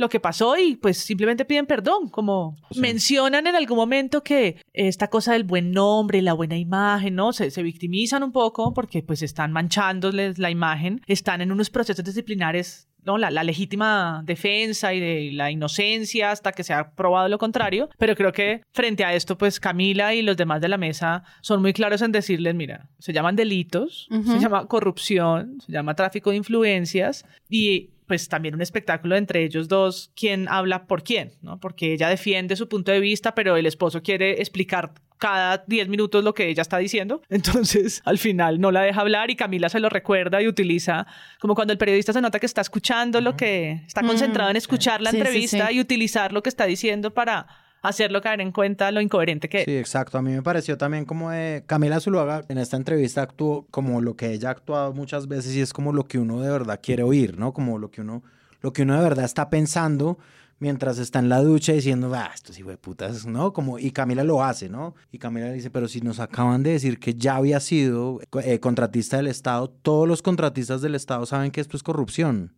[0.00, 5.08] lo que pasó y pues simplemente piden perdón, como mencionan en algún momento que esta
[5.08, 7.32] cosa del buen nombre y la buena imagen, ¿no?
[7.32, 12.04] Se, se victimizan un poco porque pues están manchándoles la imagen, están en unos procesos
[12.04, 13.18] disciplinares, ¿no?
[13.18, 17.88] La, la legítima defensa y de la inocencia hasta que se ha probado lo contrario,
[17.98, 21.60] pero creo que frente a esto pues Camila y los demás de la mesa son
[21.62, 24.32] muy claros en decirles, mira, se llaman delitos, Ujú.
[24.32, 29.68] se llama corrupción, se llama tráfico de influencias y pues también un espectáculo entre ellos
[29.68, 31.60] dos, quién habla por quién, ¿no?
[31.60, 36.24] Porque ella defiende su punto de vista, pero el esposo quiere explicar cada 10 minutos
[36.24, 37.22] lo que ella está diciendo.
[37.28, 41.06] Entonces, al final no la deja hablar y Camila se lo recuerda y utiliza
[41.38, 45.00] como cuando el periodista se nota que está escuchando lo que está concentrado en escuchar
[45.00, 45.76] la Sí, sí, entrevista sí.
[45.76, 47.46] y utilizar lo que está diciendo para
[47.82, 50.18] hacerlo caer en cuenta lo incoherente que Sí, exacto.
[50.18, 54.16] A mí me pareció también como de Camila Zuluaga en esta entrevista actuó como lo
[54.16, 57.02] que ella ha actuado muchas veces y es como lo que uno de verdad quiere
[57.02, 57.52] oír, ¿no?
[57.52, 58.22] Como lo que uno,
[58.60, 60.18] lo que uno de verdad está pensando
[60.60, 63.52] mientras está en la ducha diciendo, ah, esto sí fue putas, ¿no?
[63.52, 64.94] Como, y Camila lo hace, ¿no?
[65.10, 69.16] Y Camila dice, pero si nos acaban de decir que ya había sido eh, contratista
[69.16, 72.52] del Estado, todos los contratistas del Estado saben que esto es corrupción.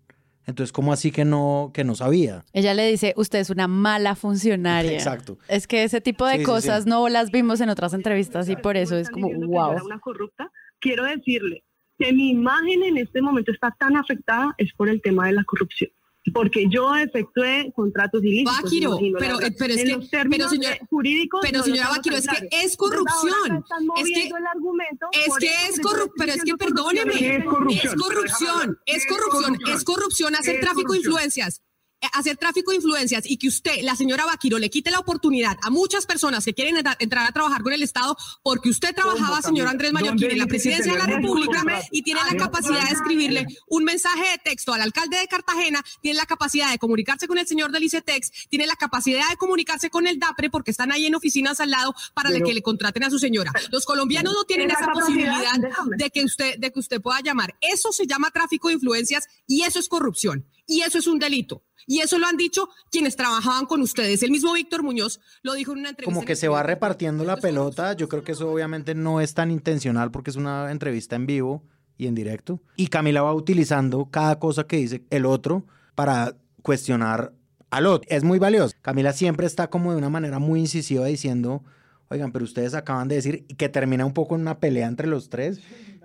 [0.47, 2.45] Entonces, ¿cómo así que no, que no sabía?
[2.53, 4.93] Ella le dice, usted es una mala funcionaria.
[4.93, 5.38] Exacto.
[5.49, 6.90] Es que ese tipo de Sí, cosas sí.
[6.90, 9.72] no las vimos en otras entrevistas y por eso es como, wow.
[9.72, 10.51] era una corrupta.
[10.80, 11.64] Quiero decirle
[11.99, 15.45] que mi imagen en este momento está tan afectada es por el tema de la
[15.45, 15.90] corrupción.
[16.32, 18.62] Porque yo efectué contratos ilícitos.
[18.62, 19.54] Vaquiro, pero- verdad.
[19.58, 21.40] pero es En que- los términos pero señora- eh, jurídicos.
[21.42, 23.64] pero no señora Vaquiro, es que es corrupción.
[23.96, 27.94] Es que- el argumento Es que es corrupción, pero es que perdóneme, Es corrupción.
[27.94, 31.60] es corrupción, es corrupción, es corrupción hacer tráfico de influencias.
[32.03, 35.57] Eh, Hacer tráfico de influencias y que usted, la señora Vaquiro, le quite la oportunidad
[35.62, 39.40] a muchas personas que quieren entra- entrar a trabajar con el Estado porque usted trabajaba,
[39.42, 43.46] señor Andrés Mayorquín, en la presidencia de la República y tiene la capacidad de escribirle
[43.68, 47.46] un mensaje de texto al alcalde de Cartagena, tiene la capacidad de comunicarse con el
[47.46, 51.14] señor del ICETEX, tiene la capacidad de comunicarse con el DAPRE porque están ahí en
[51.14, 53.53] oficinas al lado para Pero- que le contraten a su señora.
[53.70, 55.55] Los colombianos no tienen Esa posibilidad
[55.96, 57.55] de que usted de que usted pueda llamar.
[57.61, 61.64] Eso se llama tráfico de influencias y eso es corrupción y eso es un delito.
[61.86, 64.22] Y eso lo han dicho quienes trabajaban con ustedes.
[64.22, 66.14] El mismo Víctor Muñoz lo dijo en una entrevista.
[66.14, 67.94] como que se va repartiendo la pelota.
[67.94, 71.64] Yo creo que eso obviamente no es tan intencional porque es una entrevista en vivo
[71.98, 72.60] y en directo.
[72.76, 77.32] Y Camila va utilizando cada cosa que dice el otro para cuestionar
[77.70, 78.08] al otro.
[78.10, 78.74] Es muy valioso.
[78.80, 81.64] Camila siempre está como de una manera muy incisiva diciendo,
[82.08, 85.28] oigan, pero ustedes acaban de decir que termina un poco en una pelea entre los
[85.28, 85.60] tres,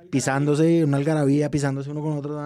[0.10, 2.40] pisándose, una algarabía, pisándose uno con otro.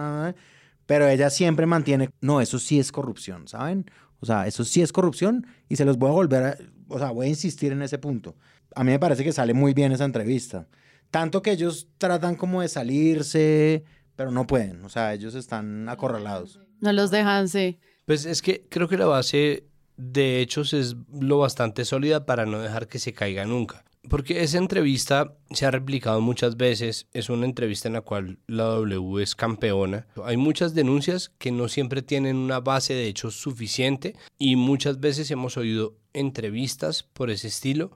[0.92, 3.90] Pero ella siempre mantiene, no, eso sí es corrupción, ¿saben?
[4.20, 7.12] O sea, eso sí es corrupción y se los voy a volver a, o sea,
[7.12, 8.36] voy a insistir en ese punto.
[8.74, 10.68] A mí me parece que sale muy bien esa entrevista.
[11.10, 13.84] Tanto que ellos tratan como de salirse,
[14.16, 16.60] pero no pueden, o sea, ellos están acorralados.
[16.82, 17.80] No los dejan, sí.
[18.04, 19.64] Pues es que creo que la base
[19.96, 23.82] de hechos es lo bastante sólida para no dejar que se caiga nunca.
[24.08, 28.64] Porque esa entrevista se ha replicado muchas veces, es una entrevista en la cual la
[28.64, 30.06] W es campeona.
[30.24, 35.30] Hay muchas denuncias que no siempre tienen una base de hechos suficiente y muchas veces
[35.30, 37.92] hemos oído entrevistas por ese estilo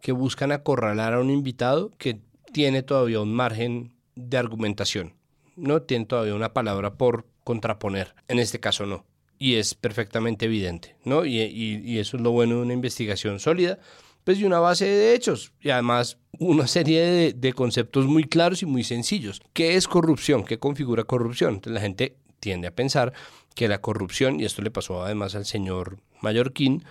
[0.00, 2.20] que buscan acorralar a un invitado que
[2.52, 5.12] tiene todavía un margen de argumentación,
[5.56, 8.14] no tiene todavía una palabra por contraponer.
[8.28, 9.04] En este caso no.
[9.38, 11.24] Y es perfectamente evidente, ¿no?
[11.24, 13.78] Y, y- eso es lo bueno de una investigación sólida,
[14.24, 18.62] pues y una base de hechos y además una serie de, de conceptos muy claros
[18.62, 19.40] y muy sencillos.
[19.52, 20.44] ¿Qué es corrupción?
[20.44, 21.54] ¿Qué configura corrupción?
[21.54, 23.12] Entonces la gente tiende a pensar
[23.54, 26.84] que la corrupción, y esto le pasó además al señor Mallorquín,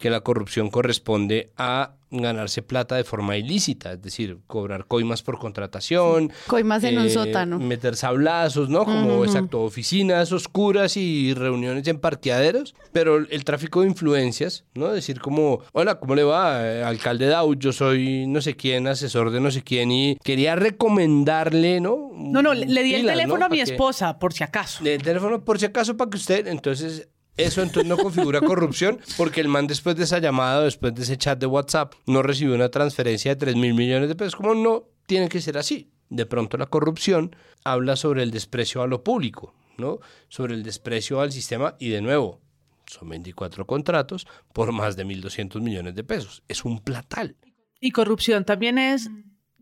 [0.00, 5.38] que la corrupción corresponde a ganarse plata de forma ilícita, es decir, cobrar coimas por
[5.38, 7.60] contratación, Coimas en un eh, sótano.
[7.60, 8.84] meter sablazos, ¿no?
[8.84, 14.88] Como exacto, oficinas oscuras y reuniones en parqueaderos, pero el tráfico de influencias, ¿no?
[14.88, 16.66] Decir como, hola, ¿cómo le va?
[16.66, 20.56] Eh, Alcalde Dau, yo soy no sé quién, asesor de no sé quién y quería
[20.56, 22.10] recomendarle, ¿no?
[22.14, 24.82] No, no, le, le di el teléfono a mi que- esposa, por si acaso.
[24.82, 27.08] Le di el teléfono por si acaso para que usted, entonces...
[27.36, 31.16] Eso entonces no configura corrupción porque el man después de esa llamada, después de ese
[31.16, 34.36] chat de WhatsApp, no recibió una transferencia de 3 mil millones de pesos.
[34.36, 35.90] Como no tiene que ser así.
[36.08, 40.00] De pronto la corrupción habla sobre el desprecio a lo público, ¿no?
[40.28, 42.40] Sobre el desprecio al sistema y de nuevo,
[42.86, 46.42] son 24 contratos por más de 1.200 millones de pesos.
[46.48, 47.36] Es un platal.
[47.80, 49.08] Y corrupción también es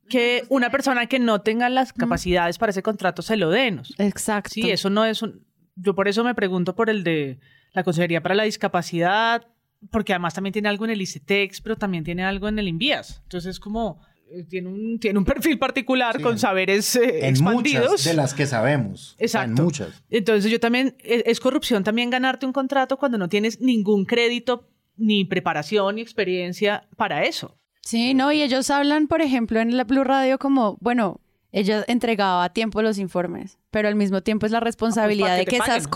[0.09, 3.95] que una persona que no tenga las capacidades para ese contrato se lo denos.
[3.99, 4.51] Exacto.
[4.55, 5.47] Sí, eso no es un...
[5.77, 7.39] Yo por eso me pregunto por el de
[7.79, 9.47] la Consejería para la Discapacidad,
[9.91, 13.21] porque además también tiene algo en el ICETEX, pero también tiene algo en el INVIAS.
[13.25, 14.01] Entonces es como...
[14.31, 16.23] eh, Tiene un, tiene un perfil particular Sí.
[16.23, 17.91] con saberes eh, En expandidos.
[17.91, 19.13] muchas de las que sabemos.
[19.15, 19.61] O sea, Exacto.
[19.63, 20.05] En muchas.
[20.11, 24.69] Entonces yo también, es, es corrupción también ganarte un contrato cuando no tienes ningún crédito,
[24.97, 27.57] ni preparación, ni experiencia para eso.
[27.83, 31.21] Sí, no, y ellos hablan, por ejemplo, en la Blue Radio como, bueno,
[31.53, 35.45] ella entregaba a tiempo los informes, pero al mismo tiempo es la responsabilidad para de
[35.47, 35.93] que que te paguen, esas obvio.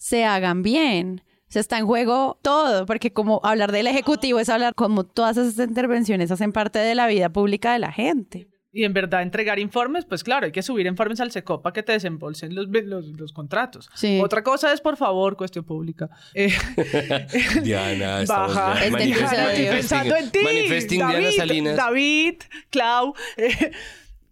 [0.00, 1.22] Se hagan bien.
[1.48, 5.36] O sea, está en juego todo, porque como hablar del Ejecutivo es hablar como todas
[5.36, 8.48] esas intervenciones hacen parte de la vida pública de la gente.
[8.72, 11.82] Y en verdad entregar informes, pues claro, hay que subir informes al SECOP para que
[11.82, 13.90] te desembolsen los, los, los contratos.
[13.94, 14.20] Sí.
[14.22, 16.08] Otra cosa es, por favor, cuestión pública.
[16.34, 16.52] Eh,
[17.64, 18.76] Diana, baja.
[18.80, 20.38] pensando en ti.
[20.42, 21.76] Manifesting Diana David, Salinas.
[21.76, 22.34] David,
[22.70, 23.72] Clau, eh,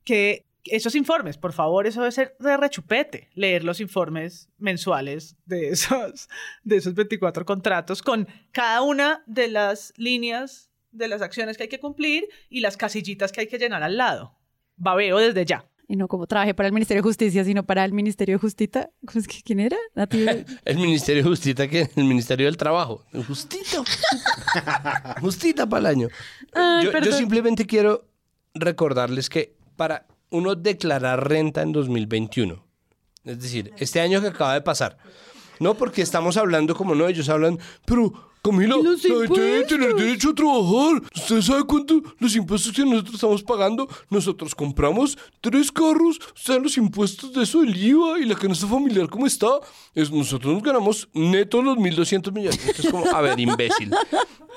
[0.05, 5.69] que esos informes, por favor, eso debe ser de rechupete, leer los informes mensuales de
[5.71, 6.29] esos,
[6.65, 11.69] de esos 24 contratos con cada una de las líneas de las acciones que hay
[11.69, 14.39] que cumplir y las casillitas que hay que llenar al lado.
[14.77, 15.69] Babeo desde ya.
[15.91, 18.91] Y no como trabajé para el Ministerio de Justicia, sino para el Ministerio de Justicia.
[19.07, 19.77] ¿Cómo es que- ¿Quién era?
[20.65, 23.05] El Ministerio de Justicia, que el Ministerio del Trabajo.
[23.27, 23.85] Justito.
[25.21, 26.09] Justita para el año.
[26.53, 28.07] Ay, yo, simplemente quiero
[28.55, 32.65] recordarles que para uno declarar renta en 2021,
[33.25, 34.99] es decir, este año que acaba de pasar,
[35.61, 38.13] no porque estamos hablando como no, ellos hablan, pero
[38.51, 40.01] Camila, la Los gente debe tener impuestos.
[40.01, 41.03] derecho a trabajar.
[41.15, 43.89] ¿Usted sabe cuánto los impuestos que nosotros estamos pagando?
[44.11, 49.09] Nosotros compramos tres carros, sean los impuestos de eso, el IVA y la canasta familiar,
[49.09, 49.49] ¿cómo está?
[49.95, 52.59] Es, nosotros nos ganamos netos los 1.200 millones.
[52.61, 53.91] Entonces, como, a ver, imbécil.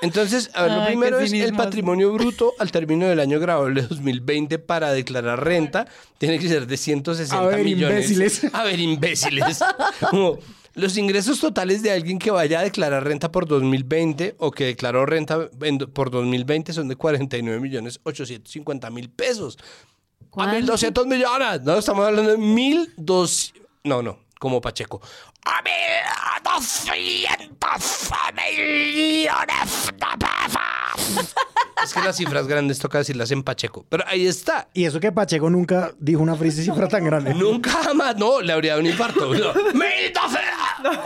[0.00, 3.38] Entonces, a ver, lo Ay, qué primero es el patrimonio bruto al término del año
[3.38, 5.86] grabable 2020 para declarar renta.
[6.18, 8.10] Tiene que ser de 160 A ver, millones.
[8.10, 8.54] imbéciles.
[8.54, 9.60] A ver, imbéciles.
[10.10, 10.38] Como,
[10.74, 15.04] los ingresos totales de alguien que vaya a declarar renta por 2020 o que declaró
[15.06, 19.58] renta en- por 2020 son de 49 millones 850 mil pesos.
[19.58, 20.72] A ¿Cuánto?
[20.74, 21.62] 1.200 millones.
[21.62, 23.52] No, estamos hablando de 1.200.
[23.84, 25.00] No, no, como Pacheco.
[25.44, 31.34] A 1.200 millones de pesos.
[31.82, 33.84] Es que las cifras grandes toca decirlas en Pacheco.
[33.88, 34.68] Pero ahí está.
[34.72, 37.34] Y eso que Pacheco nunca dijo una frase cifra tan grande.
[37.34, 39.34] Nunca jamás, no, le habría dado un infarto.
[39.34, 40.38] No, ¡Mil doce!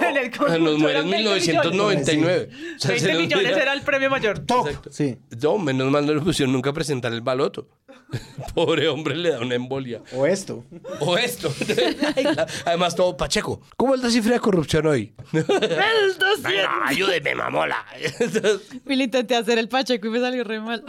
[0.06, 2.48] en el Nos cómputo muere en 20 1999.
[2.76, 4.38] O sea, 20 se nos millones mira- era el premio mayor.
[4.40, 4.68] Top.
[4.90, 5.16] Sí.
[5.42, 7.66] No, menos mal no le pusieron nunca a presentar el baloto.
[8.54, 10.00] Pobre hombre le da una embolia.
[10.12, 10.64] O esto.
[11.00, 11.52] O esto.
[12.64, 13.60] Además, todo Pacheco.
[13.76, 15.12] ¿Cómo es la cifra de corrupción hoy?
[15.32, 17.84] Venga, ayúdeme, mamola.
[18.86, 20.84] Le intenté hacer el Pacheco y me salió re mal.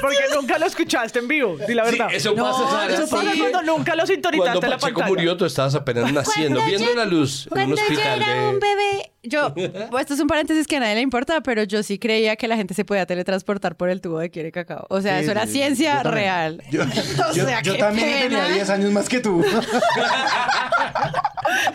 [0.00, 2.08] Porque nunca lo escuchaste en vivo, di la Sí, verdad.
[2.14, 3.38] eso pasa, Sara, Eso pasa sí.
[3.38, 5.08] cuando nunca lo sintonizaste Cuando en la Pacheco pantalla.
[5.16, 8.22] murió, tú estabas apenas naciendo, Cuando viendo yo- la luz en un Cuando yo hospital
[8.22, 8.48] era de...
[8.48, 9.52] un bebé, yo,
[9.90, 12.48] pues, esto es un paréntesis que a nadie le importa, pero yo sí creía que
[12.48, 14.86] la gente se podía teletransportar por el tubo de quiere cacao.
[14.90, 16.24] O sea, Sí, eso era sí, ciencia yo también.
[16.24, 16.62] real.
[16.70, 16.82] Yo,
[17.30, 18.40] O yo- sea, yo qué también pena.
[18.42, 19.44] tenía 10 años más que tú.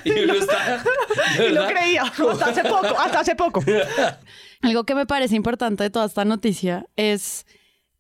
[0.04, 0.84] Y está...
[1.48, 3.64] Y lo creía, hasta hace poco, hasta hace poco.
[4.62, 7.46] Algo que me parece importante de toda esta noticia es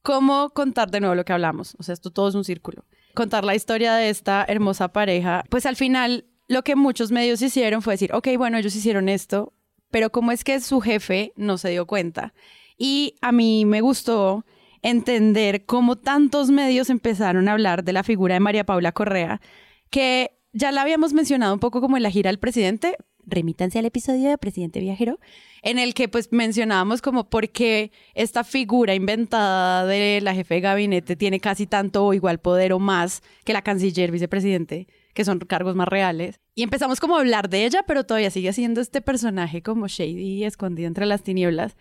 [0.01, 1.75] cómo contar de nuevo lo que hablamos.
[1.79, 2.85] O sea, esto todo es un círculo.
[3.15, 5.43] Contar la historia de esta hermosa pareja.
[5.49, 9.53] Pues al final, lo que muchos medios hicieron fue decir, ok, bueno, ellos hicieron esto,
[9.91, 12.33] pero ¿cómo es que su jefe no se dio cuenta?
[12.77, 14.45] Y a mí me gustó
[14.81, 19.41] entender cómo tantos medios empezaron a hablar de la figura de María Paula Correa,
[19.89, 23.85] que ya la habíamos mencionado un poco como en la gira al presidente, remítanse al
[23.85, 25.19] episodio de Presidente Viajero,
[25.61, 30.61] en el que pues mencionábamos como por qué esta figura inventada de la jefe de
[30.61, 35.39] gabinete tiene casi tanto o igual poder o más que la canciller vicepresidente, que son
[35.39, 36.39] cargos más reales.
[36.55, 40.43] Y empezamos como a hablar de ella, pero todavía sigue siendo este personaje como shady,
[40.43, 41.75] escondido entre las tinieblas.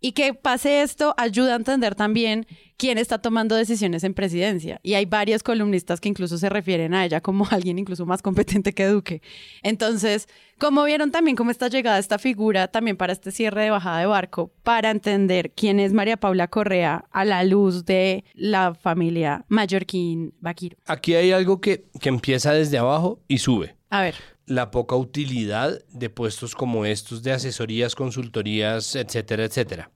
[0.00, 2.46] Y que pase esto ayuda a entender también
[2.76, 4.78] quién está tomando decisiones en presidencia.
[4.82, 8.72] Y hay varios columnistas que incluso se refieren a ella como alguien incluso más competente
[8.72, 9.22] que Duque.
[9.62, 10.28] Entonces,
[10.58, 14.06] como vieron también cómo está llegada esta figura también para este cierre de bajada de
[14.06, 20.34] barco, para entender quién es María Paula Correa a la luz de la familia Mallorquín
[20.40, 20.78] Vaquiro.
[20.86, 23.74] Aquí hay algo que, que empieza desde abajo y sube.
[23.90, 24.37] A ver.
[24.48, 29.90] La poca utilidad de puestos como estos de asesorías, consultorías, etcétera, etcétera.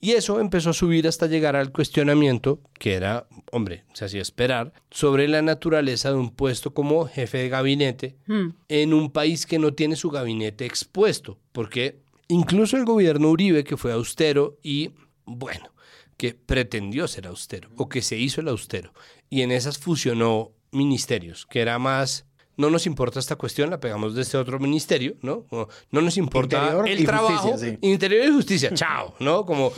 [0.00, 4.72] Y eso empezó a subir hasta llegar al cuestionamiento, que era, hombre, se hacía esperar,
[4.90, 8.54] sobre la naturaleza de un puesto como jefe de gabinete Hmm.
[8.68, 13.76] en un país que no tiene su gabinete expuesto, porque incluso el gobierno Uribe, que
[13.76, 14.92] fue austero y,
[15.26, 15.74] bueno,
[16.16, 18.94] que pretendió ser austero, o que se hizo el austero,
[19.28, 22.24] y en esas fusionó ministerios, que era más...
[22.60, 25.44] No nos importa esta cuestión, la pegamos de este otro ministerio, ¿no?
[25.44, 27.38] Como, No nos importa Interior el y trabajo.
[27.48, 27.78] justicia, sí.
[27.80, 29.46] Interior y justicia, chao, ¿no?
[29.46, 29.72] Como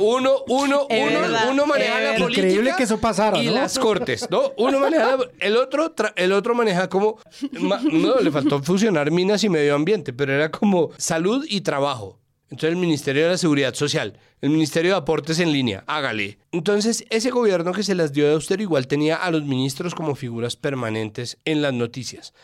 [0.00, 2.46] uno, uno, uno, verdad, uno maneja la política.
[2.46, 3.52] Increíble que eso pasara, Y ¿no?
[3.52, 4.52] las cortes, ¿no?
[4.56, 7.18] Uno maneja, la- el otro, tra- el otro maneja como,
[7.60, 12.18] ma- no, le faltó fusionar minas y medio ambiente, pero era como salud y trabajo.
[12.52, 16.36] Entonces el Ministerio de la Seguridad Social, el Ministerio de Aportes en línea, hágale.
[16.52, 20.14] Entonces ese gobierno que se las dio de austero igual tenía a los ministros como
[20.14, 22.34] figuras permanentes en las noticias.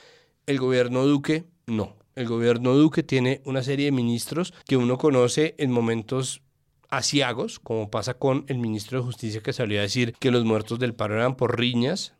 [0.46, 1.94] El gobierno Duque, no.
[2.14, 6.40] El gobierno Duque tiene una serie de ministros que uno conoce en momentos
[6.88, 10.78] asiagos, como pasa con el ministro de Justicia que salió a decir que los muertos
[10.78, 12.14] del paro eran por riñas,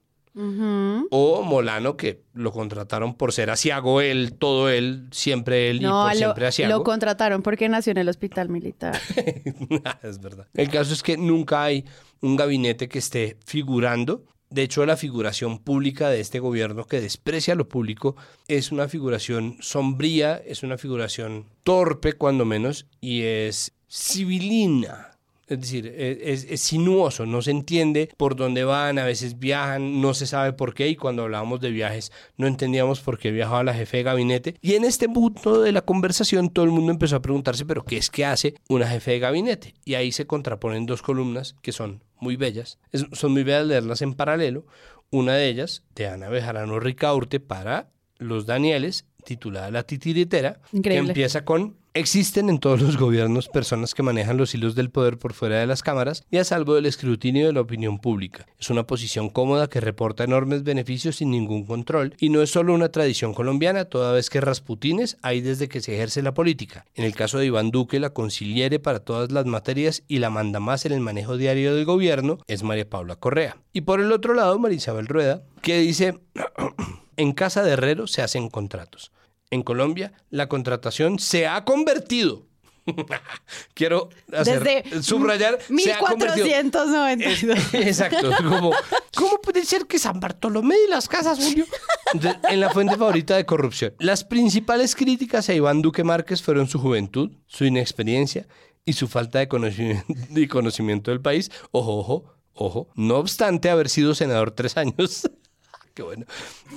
[1.11, 6.13] O Molano que lo contrataron por ser asiago él, todo él, siempre él y por
[6.13, 6.79] lo, siempre asiago.
[6.79, 9.01] lo contrataron porque nació en el hospital militar.
[10.03, 10.47] es verdad.
[10.55, 11.85] El caso es que nunca hay
[12.21, 14.25] un gabinete que esté figurando.
[14.51, 18.17] De hecho, la figuración pública de este gobierno que desprecia lo público
[18.47, 25.08] es una figuración sombría, es una figuración torpe cuando menos y es civilina.
[25.49, 30.13] Es decir, es, es- sinuoso, no se entiende por dónde van, a veces viajan, no
[30.15, 33.73] se sabe por qué y cuando hablábamos de viajes no entendíamos por qué viajaba la
[33.75, 34.55] jefe de gabinete.
[34.61, 37.97] Y en este punto de la conversación todo el mundo empezó a preguntarse, pero ¿qué
[37.97, 39.75] es que hace una jefe de gabinete?
[39.85, 44.03] Y ahí se contraponen dos columnas que son muy bellas, Es- son muy bellas leerlas
[44.03, 44.67] en paralelo.
[45.11, 47.89] Una de ellas, de Ana Bejarano Ricaurte, para
[48.19, 54.05] los Danieles, titulada La titiritera, que empieza con Existen en todos los gobiernos personas que
[54.05, 57.49] manejan los hilos del poder por fuera de las cámaras y a salvo del escrutinio
[57.49, 58.47] de la opinión pública.
[58.57, 62.73] Es una posición cómoda que reporta enormes beneficios sin ningún control y no es solo
[62.73, 66.87] una tradición colombiana, toda vez que Rasputines hay desde que se ejerce la política.
[66.95, 70.61] En el caso de Iván Duque, la conciliere para todas las materias y la manda
[70.61, 73.57] más en el manejo diario del gobierno es María Paula Correa.
[73.73, 76.21] Y por el otro lado, María Isabel Rueda, que dice...
[77.19, 79.11] En casa de herrero se hacen contratos.
[79.51, 82.47] En Colombia, la contratación se ha convertido.
[83.75, 85.59] Quiero hacer, Desde subrayar.
[85.61, 86.47] se ha convertido.
[86.47, 87.75] 1492.
[87.75, 88.31] Exacto.
[88.39, 88.73] Como,
[89.15, 91.67] ¿Cómo puede ser que San Bartolomé y las casas, Julio?
[92.15, 93.95] Entonces, en la fuente favorita de corrupción.
[93.99, 98.47] Las principales críticas a Iván Duque Márquez fueron su juventud, su inexperiencia
[98.85, 101.51] y su falta de conocimiento, de conocimiento del país.
[101.73, 102.25] Ojo, ojo,
[102.55, 102.89] ojo.
[102.95, 105.29] No obstante haber sido senador tres años.
[105.99, 106.27] Qué bueno.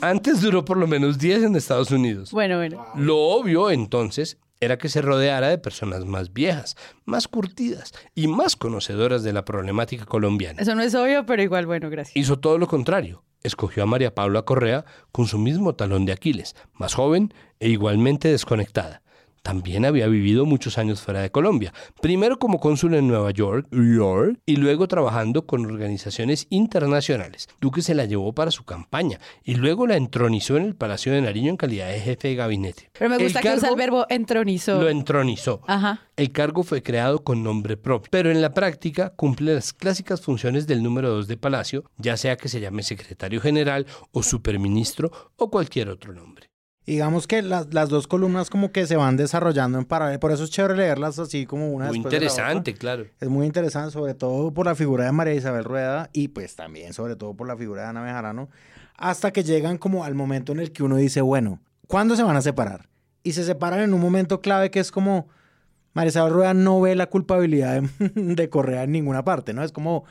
[0.02, 2.32] Antes duró por lo menos 10 en Estados Unidos.
[2.32, 2.84] Bueno, bueno.
[2.96, 8.56] Lo obvio entonces era que se rodeara de personas más viejas, más curtidas y más
[8.56, 10.60] conocedoras de la problemática colombiana.
[10.60, 12.18] Eso no es obvio, pero igual, bueno, gracias.
[12.18, 13.24] Hizo todo lo contrario.
[13.44, 18.28] Escogió a María Paula Correa con su mismo talón de Aquiles, más joven e igualmente
[18.28, 19.04] desconectada.
[19.42, 24.40] También había vivido muchos años fuera de Colombia, primero como cónsul en Nueva York, York,
[24.46, 27.50] y luego trabajando con organizaciones internacionales.
[27.60, 31.22] Duque se la llevó para su campaña y luego la entronizó en el Palacio de
[31.22, 32.90] Nariño en calidad de jefe de gabinete.
[32.94, 34.80] Pero me El gusta que usa el verbo entronizó.
[34.80, 35.62] Lo entronizó.
[35.68, 36.02] Ajá.
[36.16, 40.68] El cargo fue creado con nombre propio, pero en la práctica cumple las clásicas funciones
[40.68, 45.50] del número 2 de Palacio, ya sea que se llame secretario general o superministro o
[45.50, 46.51] cualquier otro nombre.
[46.86, 50.44] Digamos que las, las dos columnas como que se van desarrollando en paralelo, por eso
[50.44, 52.80] es chévere leerlas así como una Muy después de la interesante, otra.
[52.80, 53.06] claro.
[53.20, 56.94] Es muy interesante, sobre todo por la figura de María Isabel Rueda y pues también
[56.94, 58.50] sobre todo por la figura de Ana Bejarano,
[58.98, 62.36] hasta que llegan como al momento en el que uno dice, bueno, ¿cuándo se van
[62.36, 62.90] a separar?
[63.24, 65.28] Y se separan en un momento clave que es como
[65.94, 69.64] María Isabel Rueda no ve la culpabilidad de, de Correa en ninguna parte, ¿no?
[69.64, 70.06] Es como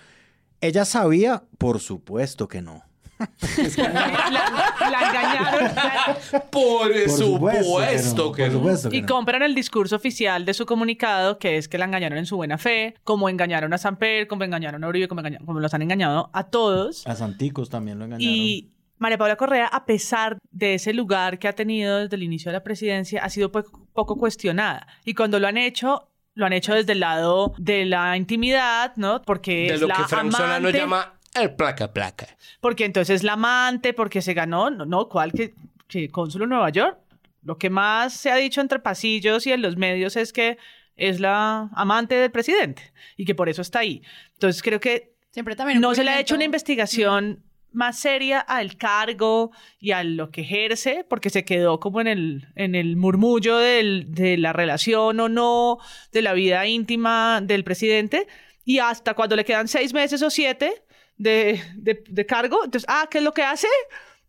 [0.61, 1.45] ¿Ella sabía?
[1.59, 2.83] Por supuesto que no.
[3.77, 6.19] la, la engañaron la-
[6.51, 8.91] Por Por supuesto que por no.
[8.91, 12.27] que y compran el discurso oficial de su comunicado, que es que la engañaron en
[12.27, 15.73] su buena fe, como engañaron a Samper, como engañaron a Uribe, como, engañaron- como los
[15.75, 17.07] han engañado a todos.
[17.07, 18.35] A Santicos también lo engañaron.
[18.35, 22.51] Y María Paula Correa, a pesar de ese lugar que ha tenido desde el inicio
[22.51, 23.65] de la presidencia, ha sido po-
[23.95, 24.87] poco cuestionada.
[25.05, 29.23] Y cuando lo han hecho, lo han hecho desde el lado de la intimidad, ¿no?
[29.23, 32.27] Porque De es lo la que Frank Solano amante, llama el placa placa.
[32.61, 35.55] porque entonces la amante, porque se ganó, no, no, ¿cuál que,
[35.89, 36.99] que cónsul en Nueva York?
[37.43, 40.59] Lo que más se ha dicho entre pasillos y en los medios es que
[40.97, 44.03] es la amante del presidente y que por eso está ahí.
[44.35, 48.77] Entonces creo que Siempre también no se le ha hecho una investigación más seria al
[48.77, 53.57] cargo y a lo que ejerce, porque se quedó como en el, en el murmullo
[53.59, 55.79] del- de la relación o no,
[56.11, 58.27] de la vida íntima del presidente,
[58.65, 60.83] y hasta cuando le quedan seis meses o siete
[61.21, 63.67] de, de- de cargo, entonces, ah, ¿qué es lo que hace?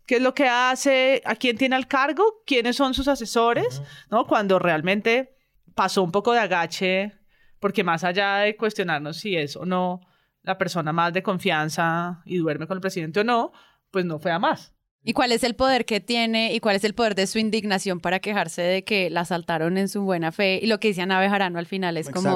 [0.05, 1.21] ¿Qué es lo que hace?
[1.25, 2.43] ¿A quién tiene al cargo?
[2.45, 3.81] ¿Quiénes son sus asesores?
[4.09, 4.27] ¿No?
[4.27, 5.35] Cuando realmente
[5.73, 7.13] pasó un poco de agache,
[7.59, 10.01] porque más allá de cuestionarnos si es o no
[10.43, 13.51] la persona más de confianza y duerme con el presidente o no,
[13.91, 14.73] pues no fue a más.
[15.03, 17.99] ¿Y cuál es el poder que tiene y cuál es el poder de su indignación
[18.01, 20.59] para quejarse de que la asaltaron en su buena fe?
[20.61, 22.29] Y lo que dice Ana Bejarano al final es como.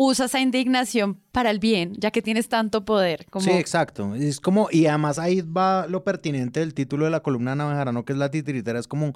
[0.00, 3.26] Usa esa indignación para el bien, ya que tienes tanto poder.
[3.30, 4.14] Como, Sí, exacto.
[4.14, 8.04] Es como, y además ahí va lo pertinente del título de la columna de Navejarano,
[8.04, 8.78] que es la titiritera.
[8.78, 9.14] Es como,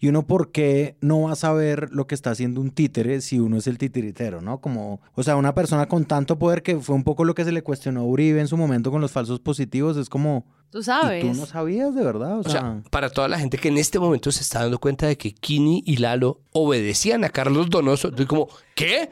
[0.00, 3.40] ¿y uno por qué no va a saber lo que está haciendo un títere si
[3.40, 4.58] uno es el titiritero, no?
[4.62, 7.52] Como, o sea, una persona con tanto poder que fue un poco lo que se
[7.52, 10.84] le cuestionó a Uribe en su momento con los falsos positivos, es como, Tú ¿y
[10.84, 11.20] sabes.
[11.20, 12.38] tú no sabías de verdad?
[12.38, 15.18] O sea, para toda la gente que en este momento se está dando cuenta de
[15.18, 19.10] que Kini y Lalo obedecían a Carlos Donoso, estoy como, ¿qué?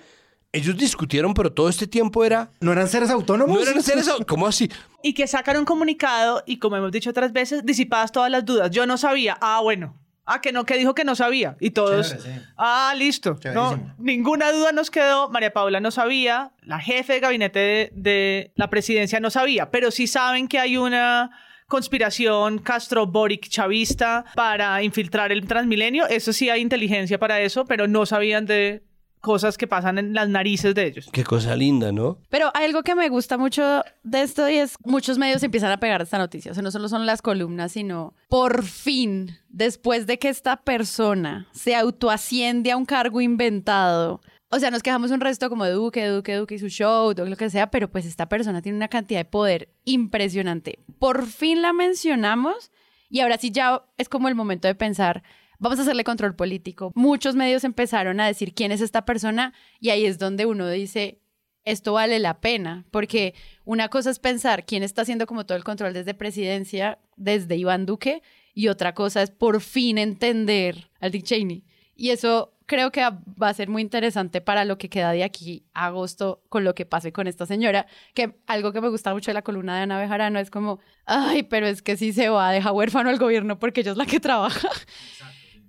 [0.52, 2.50] Ellos discutieron, pero todo este tiempo era...
[2.60, 3.54] ¿no eran seres autónomos?
[3.54, 4.10] No eran seres...
[4.26, 4.68] ¿Cómo así?
[5.02, 8.70] Y que sacan un comunicado y como hemos dicho otras veces, disipadas todas las dudas.
[8.70, 9.38] Yo no sabía.
[9.40, 9.96] Ah, bueno.
[10.26, 11.56] Ah, que no, que dijo que no sabía.
[11.60, 12.40] Y todos, Chévere, sí.
[12.56, 13.38] ah, listo.
[13.54, 15.28] No, ninguna duda nos quedó.
[15.28, 16.52] María Paula no sabía.
[16.62, 19.70] La jefe de gabinete de, de la presidencia no sabía.
[19.70, 21.30] Pero sí saben que hay una
[21.66, 26.06] conspiración Castro-Boric chavista para infiltrar el Transmilenio.
[26.06, 28.82] Eso sí hay inteligencia para eso, pero no sabían de
[29.20, 31.08] cosas que pasan en las narices de ellos.
[31.12, 32.18] Qué cosa linda, ¿no?
[32.28, 35.80] Pero hay algo que me gusta mucho de esto y es muchos medios empiezan a
[35.80, 36.50] pegar esta noticia.
[36.50, 41.48] O sea, no solo son las columnas, sino por fin, después de que esta persona
[41.52, 44.20] se autoasciende a un cargo inventado.
[44.52, 47.26] O sea, nos quejamos un resto como de Duque, Duque, Duque y su show, todo
[47.26, 50.80] lo que sea, pero pues esta persona tiene una cantidad de poder impresionante.
[50.98, 52.72] Por fin la mencionamos
[53.08, 55.22] y ahora sí ya es como el momento de pensar,
[55.60, 56.90] vamos a hacerle control político.
[56.96, 61.20] Muchos medios empezaron a decir quién es esta persona y ahí es donde uno dice,
[61.64, 63.34] esto vale la pena, porque
[63.64, 67.86] una cosa es pensar quién está haciendo como todo el control desde presidencia, desde Iván
[67.86, 68.22] Duque,
[68.54, 71.64] y otra cosa es por fin entender al Dick Cheney.
[71.94, 75.66] Y eso creo que va a ser muy interesante para lo que queda de aquí
[75.74, 79.30] a agosto con lo que pase con esta señora, que algo que me gusta mucho
[79.30, 82.50] de la columna de Ana Bejarano es como, ay, pero es que si se va,
[82.52, 84.70] deja huérfano al gobierno porque ella es la que trabaja.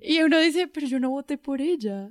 [0.01, 2.09] Y uno dice, pero yo no voté por ella.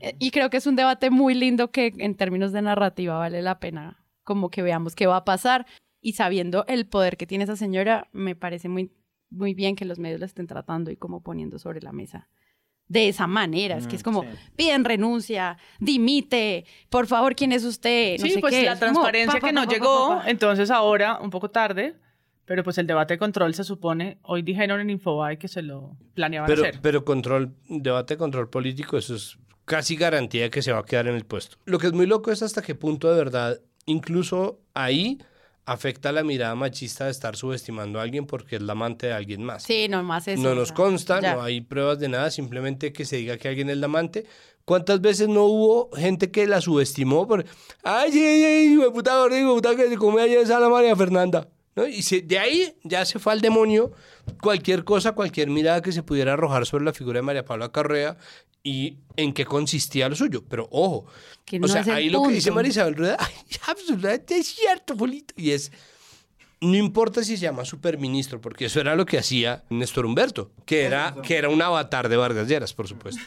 [0.00, 3.42] Eh, Y creo que es un debate muy lindo que en términos de narrativa vale
[3.42, 5.66] la pena como que veamos qué va a pasar.
[6.00, 8.92] Y sabiendo el poder que tiene esa señora, me parece muy,
[9.30, 12.28] muy bien que los medios la estén tratando y como poniendo sobre la mesa.
[12.88, 14.28] De esa manera, es que es como, sí.
[14.56, 18.18] piden renuncia, dimite, por favor, ¿quién es usted?
[18.18, 18.64] No sí, sé pues qué.
[18.64, 20.30] la Es como, transparencia pa, pa, que pa, no pa, pa, llegó, pa, pa.
[20.30, 21.94] entonces ahora, un poco tarde,
[22.44, 25.96] pero pues el debate de control se supone, hoy dijeron en Infobae que se lo
[26.14, 26.80] planeaban Pero, hacer.
[26.82, 30.84] pero control, debate de control político, eso es casi garantía de que se va a
[30.84, 31.56] quedar en el puesto.
[31.64, 35.18] Lo que es muy loco es hasta qué punto de verdad, incluso ahí,
[35.64, 39.44] afecta la mirada machista de estar subestimando a alguien porque es la amante de alguien
[39.44, 39.62] más.
[39.62, 40.42] Sí, no más eso.
[40.42, 41.36] no nos consta, ya.
[41.36, 44.26] no hay pruebas de nada, simplemente que se diga que alguien es la amante.
[44.64, 47.44] ¿Cuántas veces no hubo gente que la subestimó por,
[47.82, 50.68] ay, sí, sí, hijo de puta hijo de puta que se come ayer esa la
[50.68, 51.48] María Fernanda?
[51.74, 51.86] ¿No?
[51.86, 53.92] Y se- de ahí ya se fue al demonio
[54.42, 58.18] cualquier cosa, cualquier mirada que se pudiera arrojar sobre la figura de María Paula Carrea
[58.62, 60.44] y en qué consistía lo suyo.
[60.48, 61.06] Pero ojo,
[61.46, 62.50] Que no o sea, ahí lo que dice.
[62.50, 63.32] María Isabel Rueda, ay,
[63.66, 65.32] absolutamente es cierto, Polito.
[65.36, 65.72] Y es,
[66.60, 70.82] no importa si se llama superministro, porque eso era lo que hacía Néstor Humberto, que
[70.82, 73.20] era, que era un avatar de Vargas Lleras, por supuesto.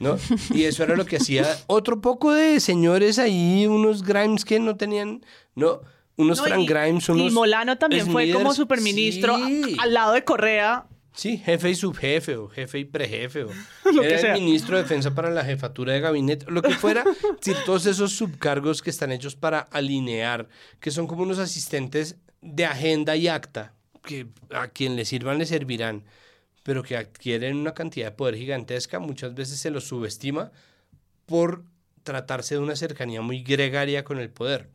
[0.00, 0.16] ¿no?
[0.54, 4.76] Y eso era lo que hacía otro poco de señores ahí, unos Grimes que no
[4.76, 5.24] tenían,
[5.54, 5.82] ¿no?
[6.20, 7.30] Unos No, Frank y- Grimes, unos...
[7.32, 9.76] Y Molano también fue como superministro Sí.
[9.80, 10.86] al lado de Correa.
[11.12, 13.50] Sí, jefe y subjefe, o jefe y prejefe, o
[13.92, 14.34] Lo que sea.
[14.36, 17.02] el ministro de defensa para la jefatura de gabinete, lo que fuera,
[17.40, 20.48] sí, todos esos subcargos que están hechos para alinear,
[20.78, 25.46] que son como unos asistentes de agenda y acta, que a quien le sirvan le
[25.46, 26.04] servirán,
[26.62, 30.52] pero que adquieren una cantidad de poder gigantesca, muchas veces se los subestima
[31.26, 31.64] por
[32.04, 34.68] tratarse de una cercanía muy gregaria con el poder.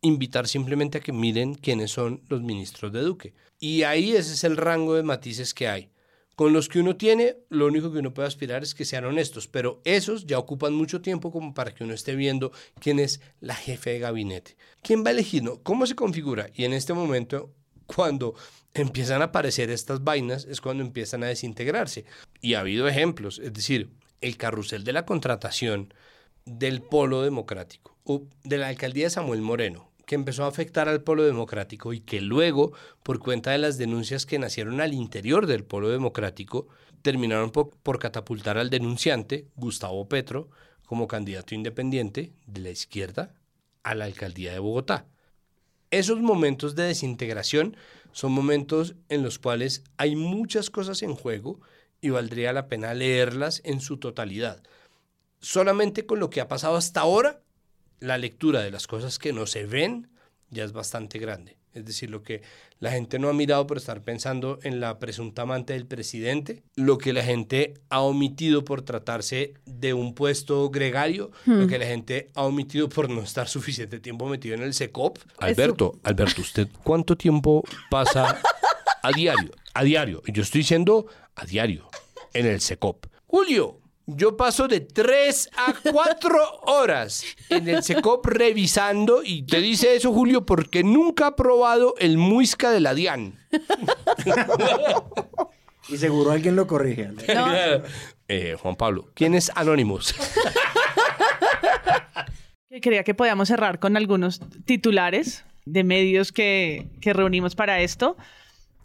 [0.00, 3.34] Invitar simplemente a que miren quiénes son los ministros de Duque.
[3.58, 5.90] Y ahí ese es el rango de matices que hay.
[6.38, 9.48] Con los que uno tiene, lo único que uno puede aspirar es que sean honestos,
[9.48, 13.56] pero esos ya ocupan mucho tiempo como para que uno esté viendo quién es la
[13.56, 14.56] jefe de gabinete.
[14.80, 15.42] ¿Quién va a elegir?
[15.64, 16.48] ¿Cómo se configura?
[16.54, 17.52] Y en este momento,
[17.86, 18.36] cuando
[18.72, 22.04] empiezan a aparecer estas vainas, es cuando empiezan a desintegrarse.
[22.40, 23.90] Y ha habido ejemplos, es decir,
[24.20, 25.92] el carrusel de la contratación
[26.44, 27.96] del polo democrático,
[28.44, 32.20] de la alcaldía de Samuel Moreno, que empezó a afectar al polo democrático y que
[32.20, 36.68] luego, por cuenta de las denuncias que nacieron al interior del polo democrático,
[37.02, 40.48] terminaron por, por catapultar al denunciante, Gustavo Petro,
[40.86, 43.34] como candidato independiente de la izquierda
[43.82, 45.06] a la alcaldía de Bogotá.
[45.90, 47.76] Esos momentos de desintegración
[48.12, 51.60] son momentos en los cuales hay muchas cosas en juego
[52.00, 54.62] y valdría la pena leerlas en su totalidad.
[55.40, 57.42] Solamente con lo que ha pasado hasta ahora,
[58.00, 60.08] la lectura de las cosas que no se ven
[60.50, 61.56] ya es bastante grande.
[61.74, 62.42] Es decir, lo que
[62.80, 66.96] la gente no ha mirado por estar pensando en la presunta amante del presidente, lo
[66.98, 71.68] que la gente ha omitido por tratarse de un puesto gregario, lo Hmm.
[71.68, 75.18] que la gente ha omitido por no estar suficiente tiempo metido en el SECOP.
[75.38, 78.40] Alberto, Alberto, ¿usted cuánto tiempo pasa
[79.02, 79.50] a diario?
[79.74, 80.22] A diario.
[80.26, 81.88] Yo estoy diciendo a diario
[82.32, 83.06] en el SECOP.
[83.26, 83.78] Julio,
[84.10, 90.14] yo paso de 3 a 4 horas en el SECOP revisando y te dice eso,
[90.14, 93.38] Julio, porque nunca ha probado el muisca de la DIAN.
[95.90, 97.10] Y seguro alguien lo corrige.
[98.30, 100.14] Eh, Juan Pablo, ¿quién es Anonymous?
[102.68, 108.18] Que Creía que podíamos cerrar con algunos titulares de medios que, que reunimos para esto.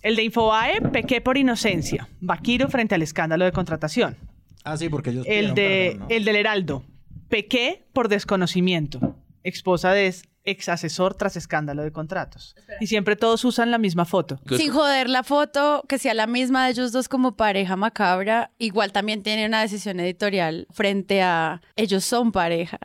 [0.01, 2.07] El de Infobae, pequé por inocencia.
[2.21, 4.15] Vaquiro frente al escándalo de contratación.
[4.63, 6.15] Ah, sí, porque ellos El, de, perdón, ¿no?
[6.15, 6.83] el del Heraldo,
[7.29, 9.15] pequé por desconocimiento.
[9.43, 10.13] Esposa de
[10.45, 12.55] ex asesor tras escándalo de contratos.
[12.79, 14.39] Y siempre todos usan la misma foto.
[14.57, 18.91] Sin joder la foto, que sea la misma de ellos dos como pareja macabra, igual
[18.91, 22.79] también tiene una decisión editorial frente a ellos son pareja.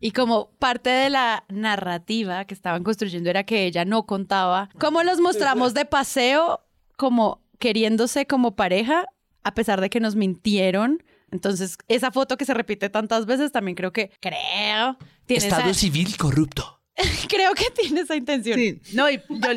[0.00, 5.02] Y como parte de la narrativa que estaban construyendo era que ella no contaba cómo
[5.02, 6.60] los mostramos de paseo
[6.96, 9.06] como queriéndose como pareja,
[9.44, 11.02] a pesar de que nos mintieron.
[11.34, 16.16] Entonces, esa foto que se repite tantas veces también creo que, creo, tiene esa- civil
[16.16, 16.80] corrupto.
[17.28, 18.56] creo que tiene esa intención.
[18.56, 19.48] Sí, no, y yo,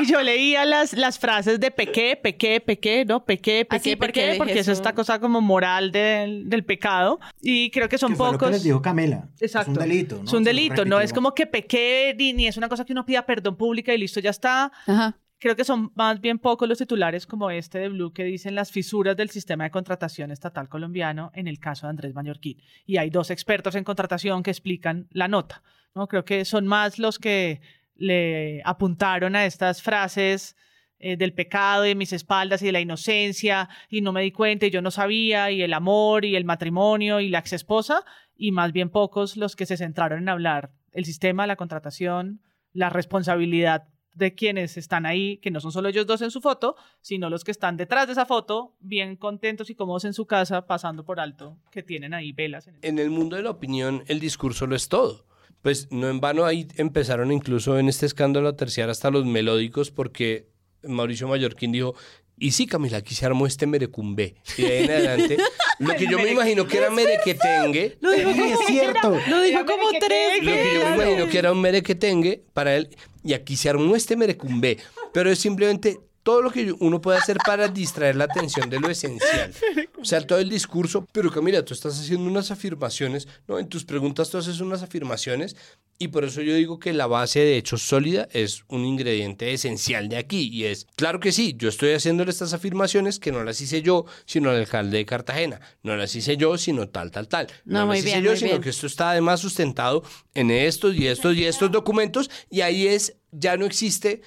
[0.00, 3.24] y yo leía las, las frases de pequé, pequé, pequé, ¿no?
[3.24, 6.48] Pequé, pequé, Ah, sí, porque pequé, dije porque eso es esta cosa como moral del,
[6.48, 7.18] del pecado.
[7.42, 8.52] Y creo que son Que fue lo que pocos.
[8.52, 9.28] les dijo Camela.
[9.40, 9.72] Exacto.
[9.72, 10.24] Es un delito, ¿no?
[10.24, 13.04] Es un delito, no es como que pequé ni, ni es una cosa que uno
[13.04, 14.70] pida perdón pública y listo, ya está.
[14.86, 15.18] Ajá.
[15.44, 18.72] Creo que son más bien pocos los titulares como este de Blue que dicen las
[18.72, 22.62] fisuras del sistema de contratación estatal colombiano en el caso de Andrés Mallorquín.
[22.86, 25.62] Y hay dos expertos en contratación que explican la nota.
[25.94, 26.08] ¿no?
[26.08, 27.60] Creo que son más los que
[27.94, 30.56] le apuntaron a estas frases
[30.98, 34.32] eh, del pecado y de mis espaldas y de la inocencia y no me di
[34.32, 38.02] cuenta y yo no sabía y el amor y el matrimonio y la exesposa
[38.34, 42.40] y más bien pocos los que se centraron en hablar el sistema, la contratación,
[42.72, 46.76] la responsabilidad de quienes están ahí, que no son solo ellos dos en su foto,
[47.00, 50.66] sino los que están detrás de esa foto, bien contentos y cómodos en su casa,
[50.66, 52.68] pasando por alto, que tienen ahí velas.
[52.82, 53.10] En el...
[53.10, 55.24] Mundo de la opinión, el discurso lo es todo.
[55.62, 59.90] Pues no en vano ahí empezaron incluso en este escándalo a terciar hasta los melódicos
[59.90, 60.50] porque
[60.82, 61.94] Mauricio Mallorquín dijo,
[62.36, 64.34] y sí, Camila, aquí se armó este merecumbe.
[64.56, 65.36] Y de ahí en adelante,
[65.78, 69.20] lo que yo me imagino que era merequetengue, Lo dijo como, es cierto.
[69.28, 72.88] Lo dijo como tres lo que yo me imagino que era un merequetengue para él,
[73.22, 74.78] y aquí se armó este merecumbe.
[75.12, 78.90] Pero es simplemente todo lo que uno puede hacer para distraer la atención de lo
[78.90, 79.52] esencial.
[79.96, 83.58] O sea, todo el discurso, pero Camila, tú estás haciendo unas afirmaciones, ¿no?
[83.58, 85.56] En tus preguntas tú haces unas afirmaciones
[85.98, 90.10] y por eso yo digo que la base de hechos sólida es un ingrediente esencial
[90.10, 93.62] de aquí y es, claro que sí, yo estoy haciéndole estas afirmaciones que no las
[93.62, 97.46] hice yo, sino el alcalde de Cartagena, no las hice yo, sino tal, tal, tal.
[97.64, 98.62] No, las muy hice bien, yo, muy sino bien.
[98.62, 100.02] que esto está además sustentado
[100.34, 104.20] en estos y estos y estos documentos y ahí es, ya no existe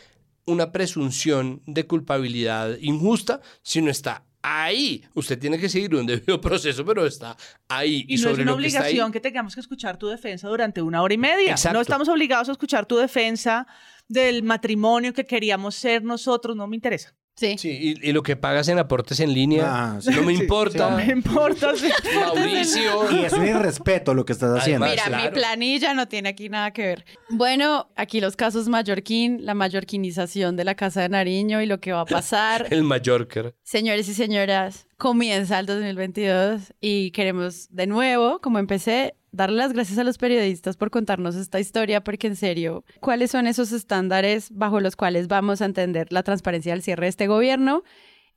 [0.48, 5.04] una presunción de culpabilidad injusta, sino está ahí.
[5.14, 7.36] Usted tiene que seguir un debido proceso, pero está
[7.68, 8.06] ahí.
[8.08, 10.48] Y, no es sobre una que está ahí- obligación que tengamos que escuchar tu defensa
[10.48, 11.52] durante una hora y media.
[11.52, 11.76] Exacto.
[11.78, 13.68] No estamos obligados a escuchar tu defensa
[14.08, 17.14] del matrimonio que queríamos ser nosotros, no me interesa.
[17.38, 17.56] Sí.
[17.58, 17.70] Sí,
[18.02, 20.10] y, y lo que pagas en aportes en línea, Ah, sí.
[20.10, 20.90] no me Sí, importa.
[20.90, 21.72] No me importa.
[22.16, 23.12] Mauricio.
[23.12, 24.86] Y es un irrespeto lo que estás haciendo.
[24.86, 27.06] Además, Mira, mi planilla no tiene aquí nada que ver.
[27.30, 31.92] Bueno, aquí los casos mallorquín, la mallorquinización de la Casa de Nariño y lo que
[31.94, 32.68] va a pasar.
[32.72, 33.54] El Mallorca.
[33.64, 39.98] Señores y señoras, comienza el 2022 y queremos de nuevo, como empecé, darle las gracias
[39.98, 44.80] a los periodistas por contarnos esta historia, porque en serio, ¿cuáles son esos estándares bajo
[44.80, 47.84] los cuales vamos a entender la transparencia del cierre de este gobierno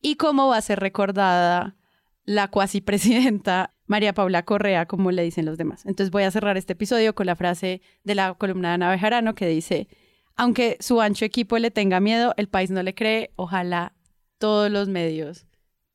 [0.01, 1.77] y cómo va a ser recordada
[2.25, 5.85] la cuasi presidenta María Paula Correa, como le dicen los demás?
[5.87, 9.35] Entonces voy a cerrar este episodio con la frase de la columna de Ana Bejarano
[9.35, 9.89] que dice,
[10.37, 13.95] aunque su ancho equipo le tenga miedo, el país no le cree, ojalá
[14.39, 15.47] todos los medios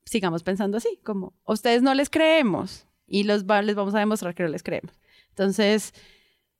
[0.05, 4.33] sigamos pensando así, como ustedes no les creemos y los va- les vamos a demostrar
[4.35, 4.99] que no les creemos.
[5.29, 5.93] Entonces,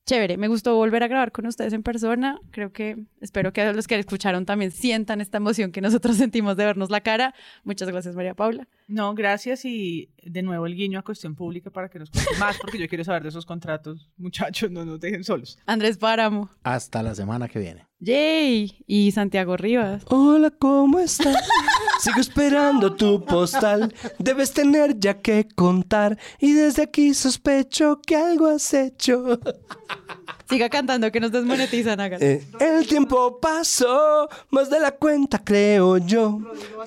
[0.05, 2.39] chévere, me gustó volver a grabar con ustedes en persona.
[2.51, 6.65] Creo que espero que los que escucharon también sientan esta emoción que nosotros sentimos de
[6.65, 7.33] vernos la cara.
[7.63, 8.67] Muchas gracias, María Paula.
[8.87, 12.57] No, gracias y de nuevo el guiño a cuestión pública para que nos cuente más
[12.59, 14.09] porque yo quiero saber de esos contratos.
[14.17, 15.57] Muchachos, no nos dejen solos.
[15.65, 16.49] Andrés Páramo.
[16.63, 17.87] Hasta la semana que viene.
[17.99, 18.83] Yay.
[18.85, 20.03] Y Santiago Rivas.
[20.09, 21.35] Hola, ¿cómo estás?
[21.99, 23.93] Sigo esperando tu postal.
[24.19, 26.19] Debes tener ya que contar.
[26.39, 29.39] Y desde aquí sospecho que algo has hecho.
[30.47, 32.21] Siga cantando que nos desmonetizan, hagan.
[32.21, 36.39] Eh, el tiempo pasó, más de la cuenta creo yo,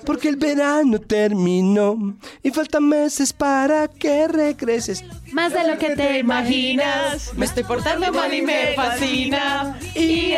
[0.05, 5.03] porque el verano terminó y faltan meses para que regreses.
[5.33, 7.33] Más de lo que te imaginas.
[7.35, 9.77] Me estoy portando mal y me fascina.
[9.93, 10.33] Y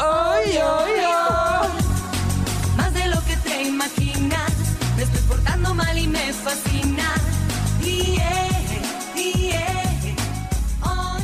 [0.00, 1.68] Ay, ay, ay.
[2.76, 4.52] Más de lo que te imaginas.
[4.96, 7.14] Me estoy portando mal y me fascina.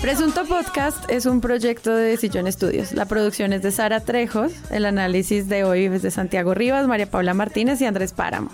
[0.04, 2.92] Presunto Podcast es un proyecto de Sillón Estudios.
[2.92, 7.10] La producción es de Sara Trejos, el análisis de hoy es de Santiago Rivas, María
[7.10, 8.50] Paula Martínez y Andrés Páramo.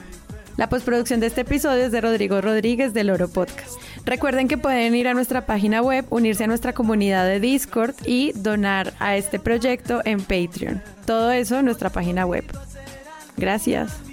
[0.56, 3.80] La postproducción de este episodio es de Rodrigo Rodríguez del Oro Podcast.
[4.04, 8.30] Recuerden que pueden ir a nuestra página web, unirse a nuestra comunidad de Discord y
[8.36, 10.80] donar a este proyecto en Patreon.
[11.04, 12.44] Todo eso en nuestra página web.
[13.36, 14.09] Gracias.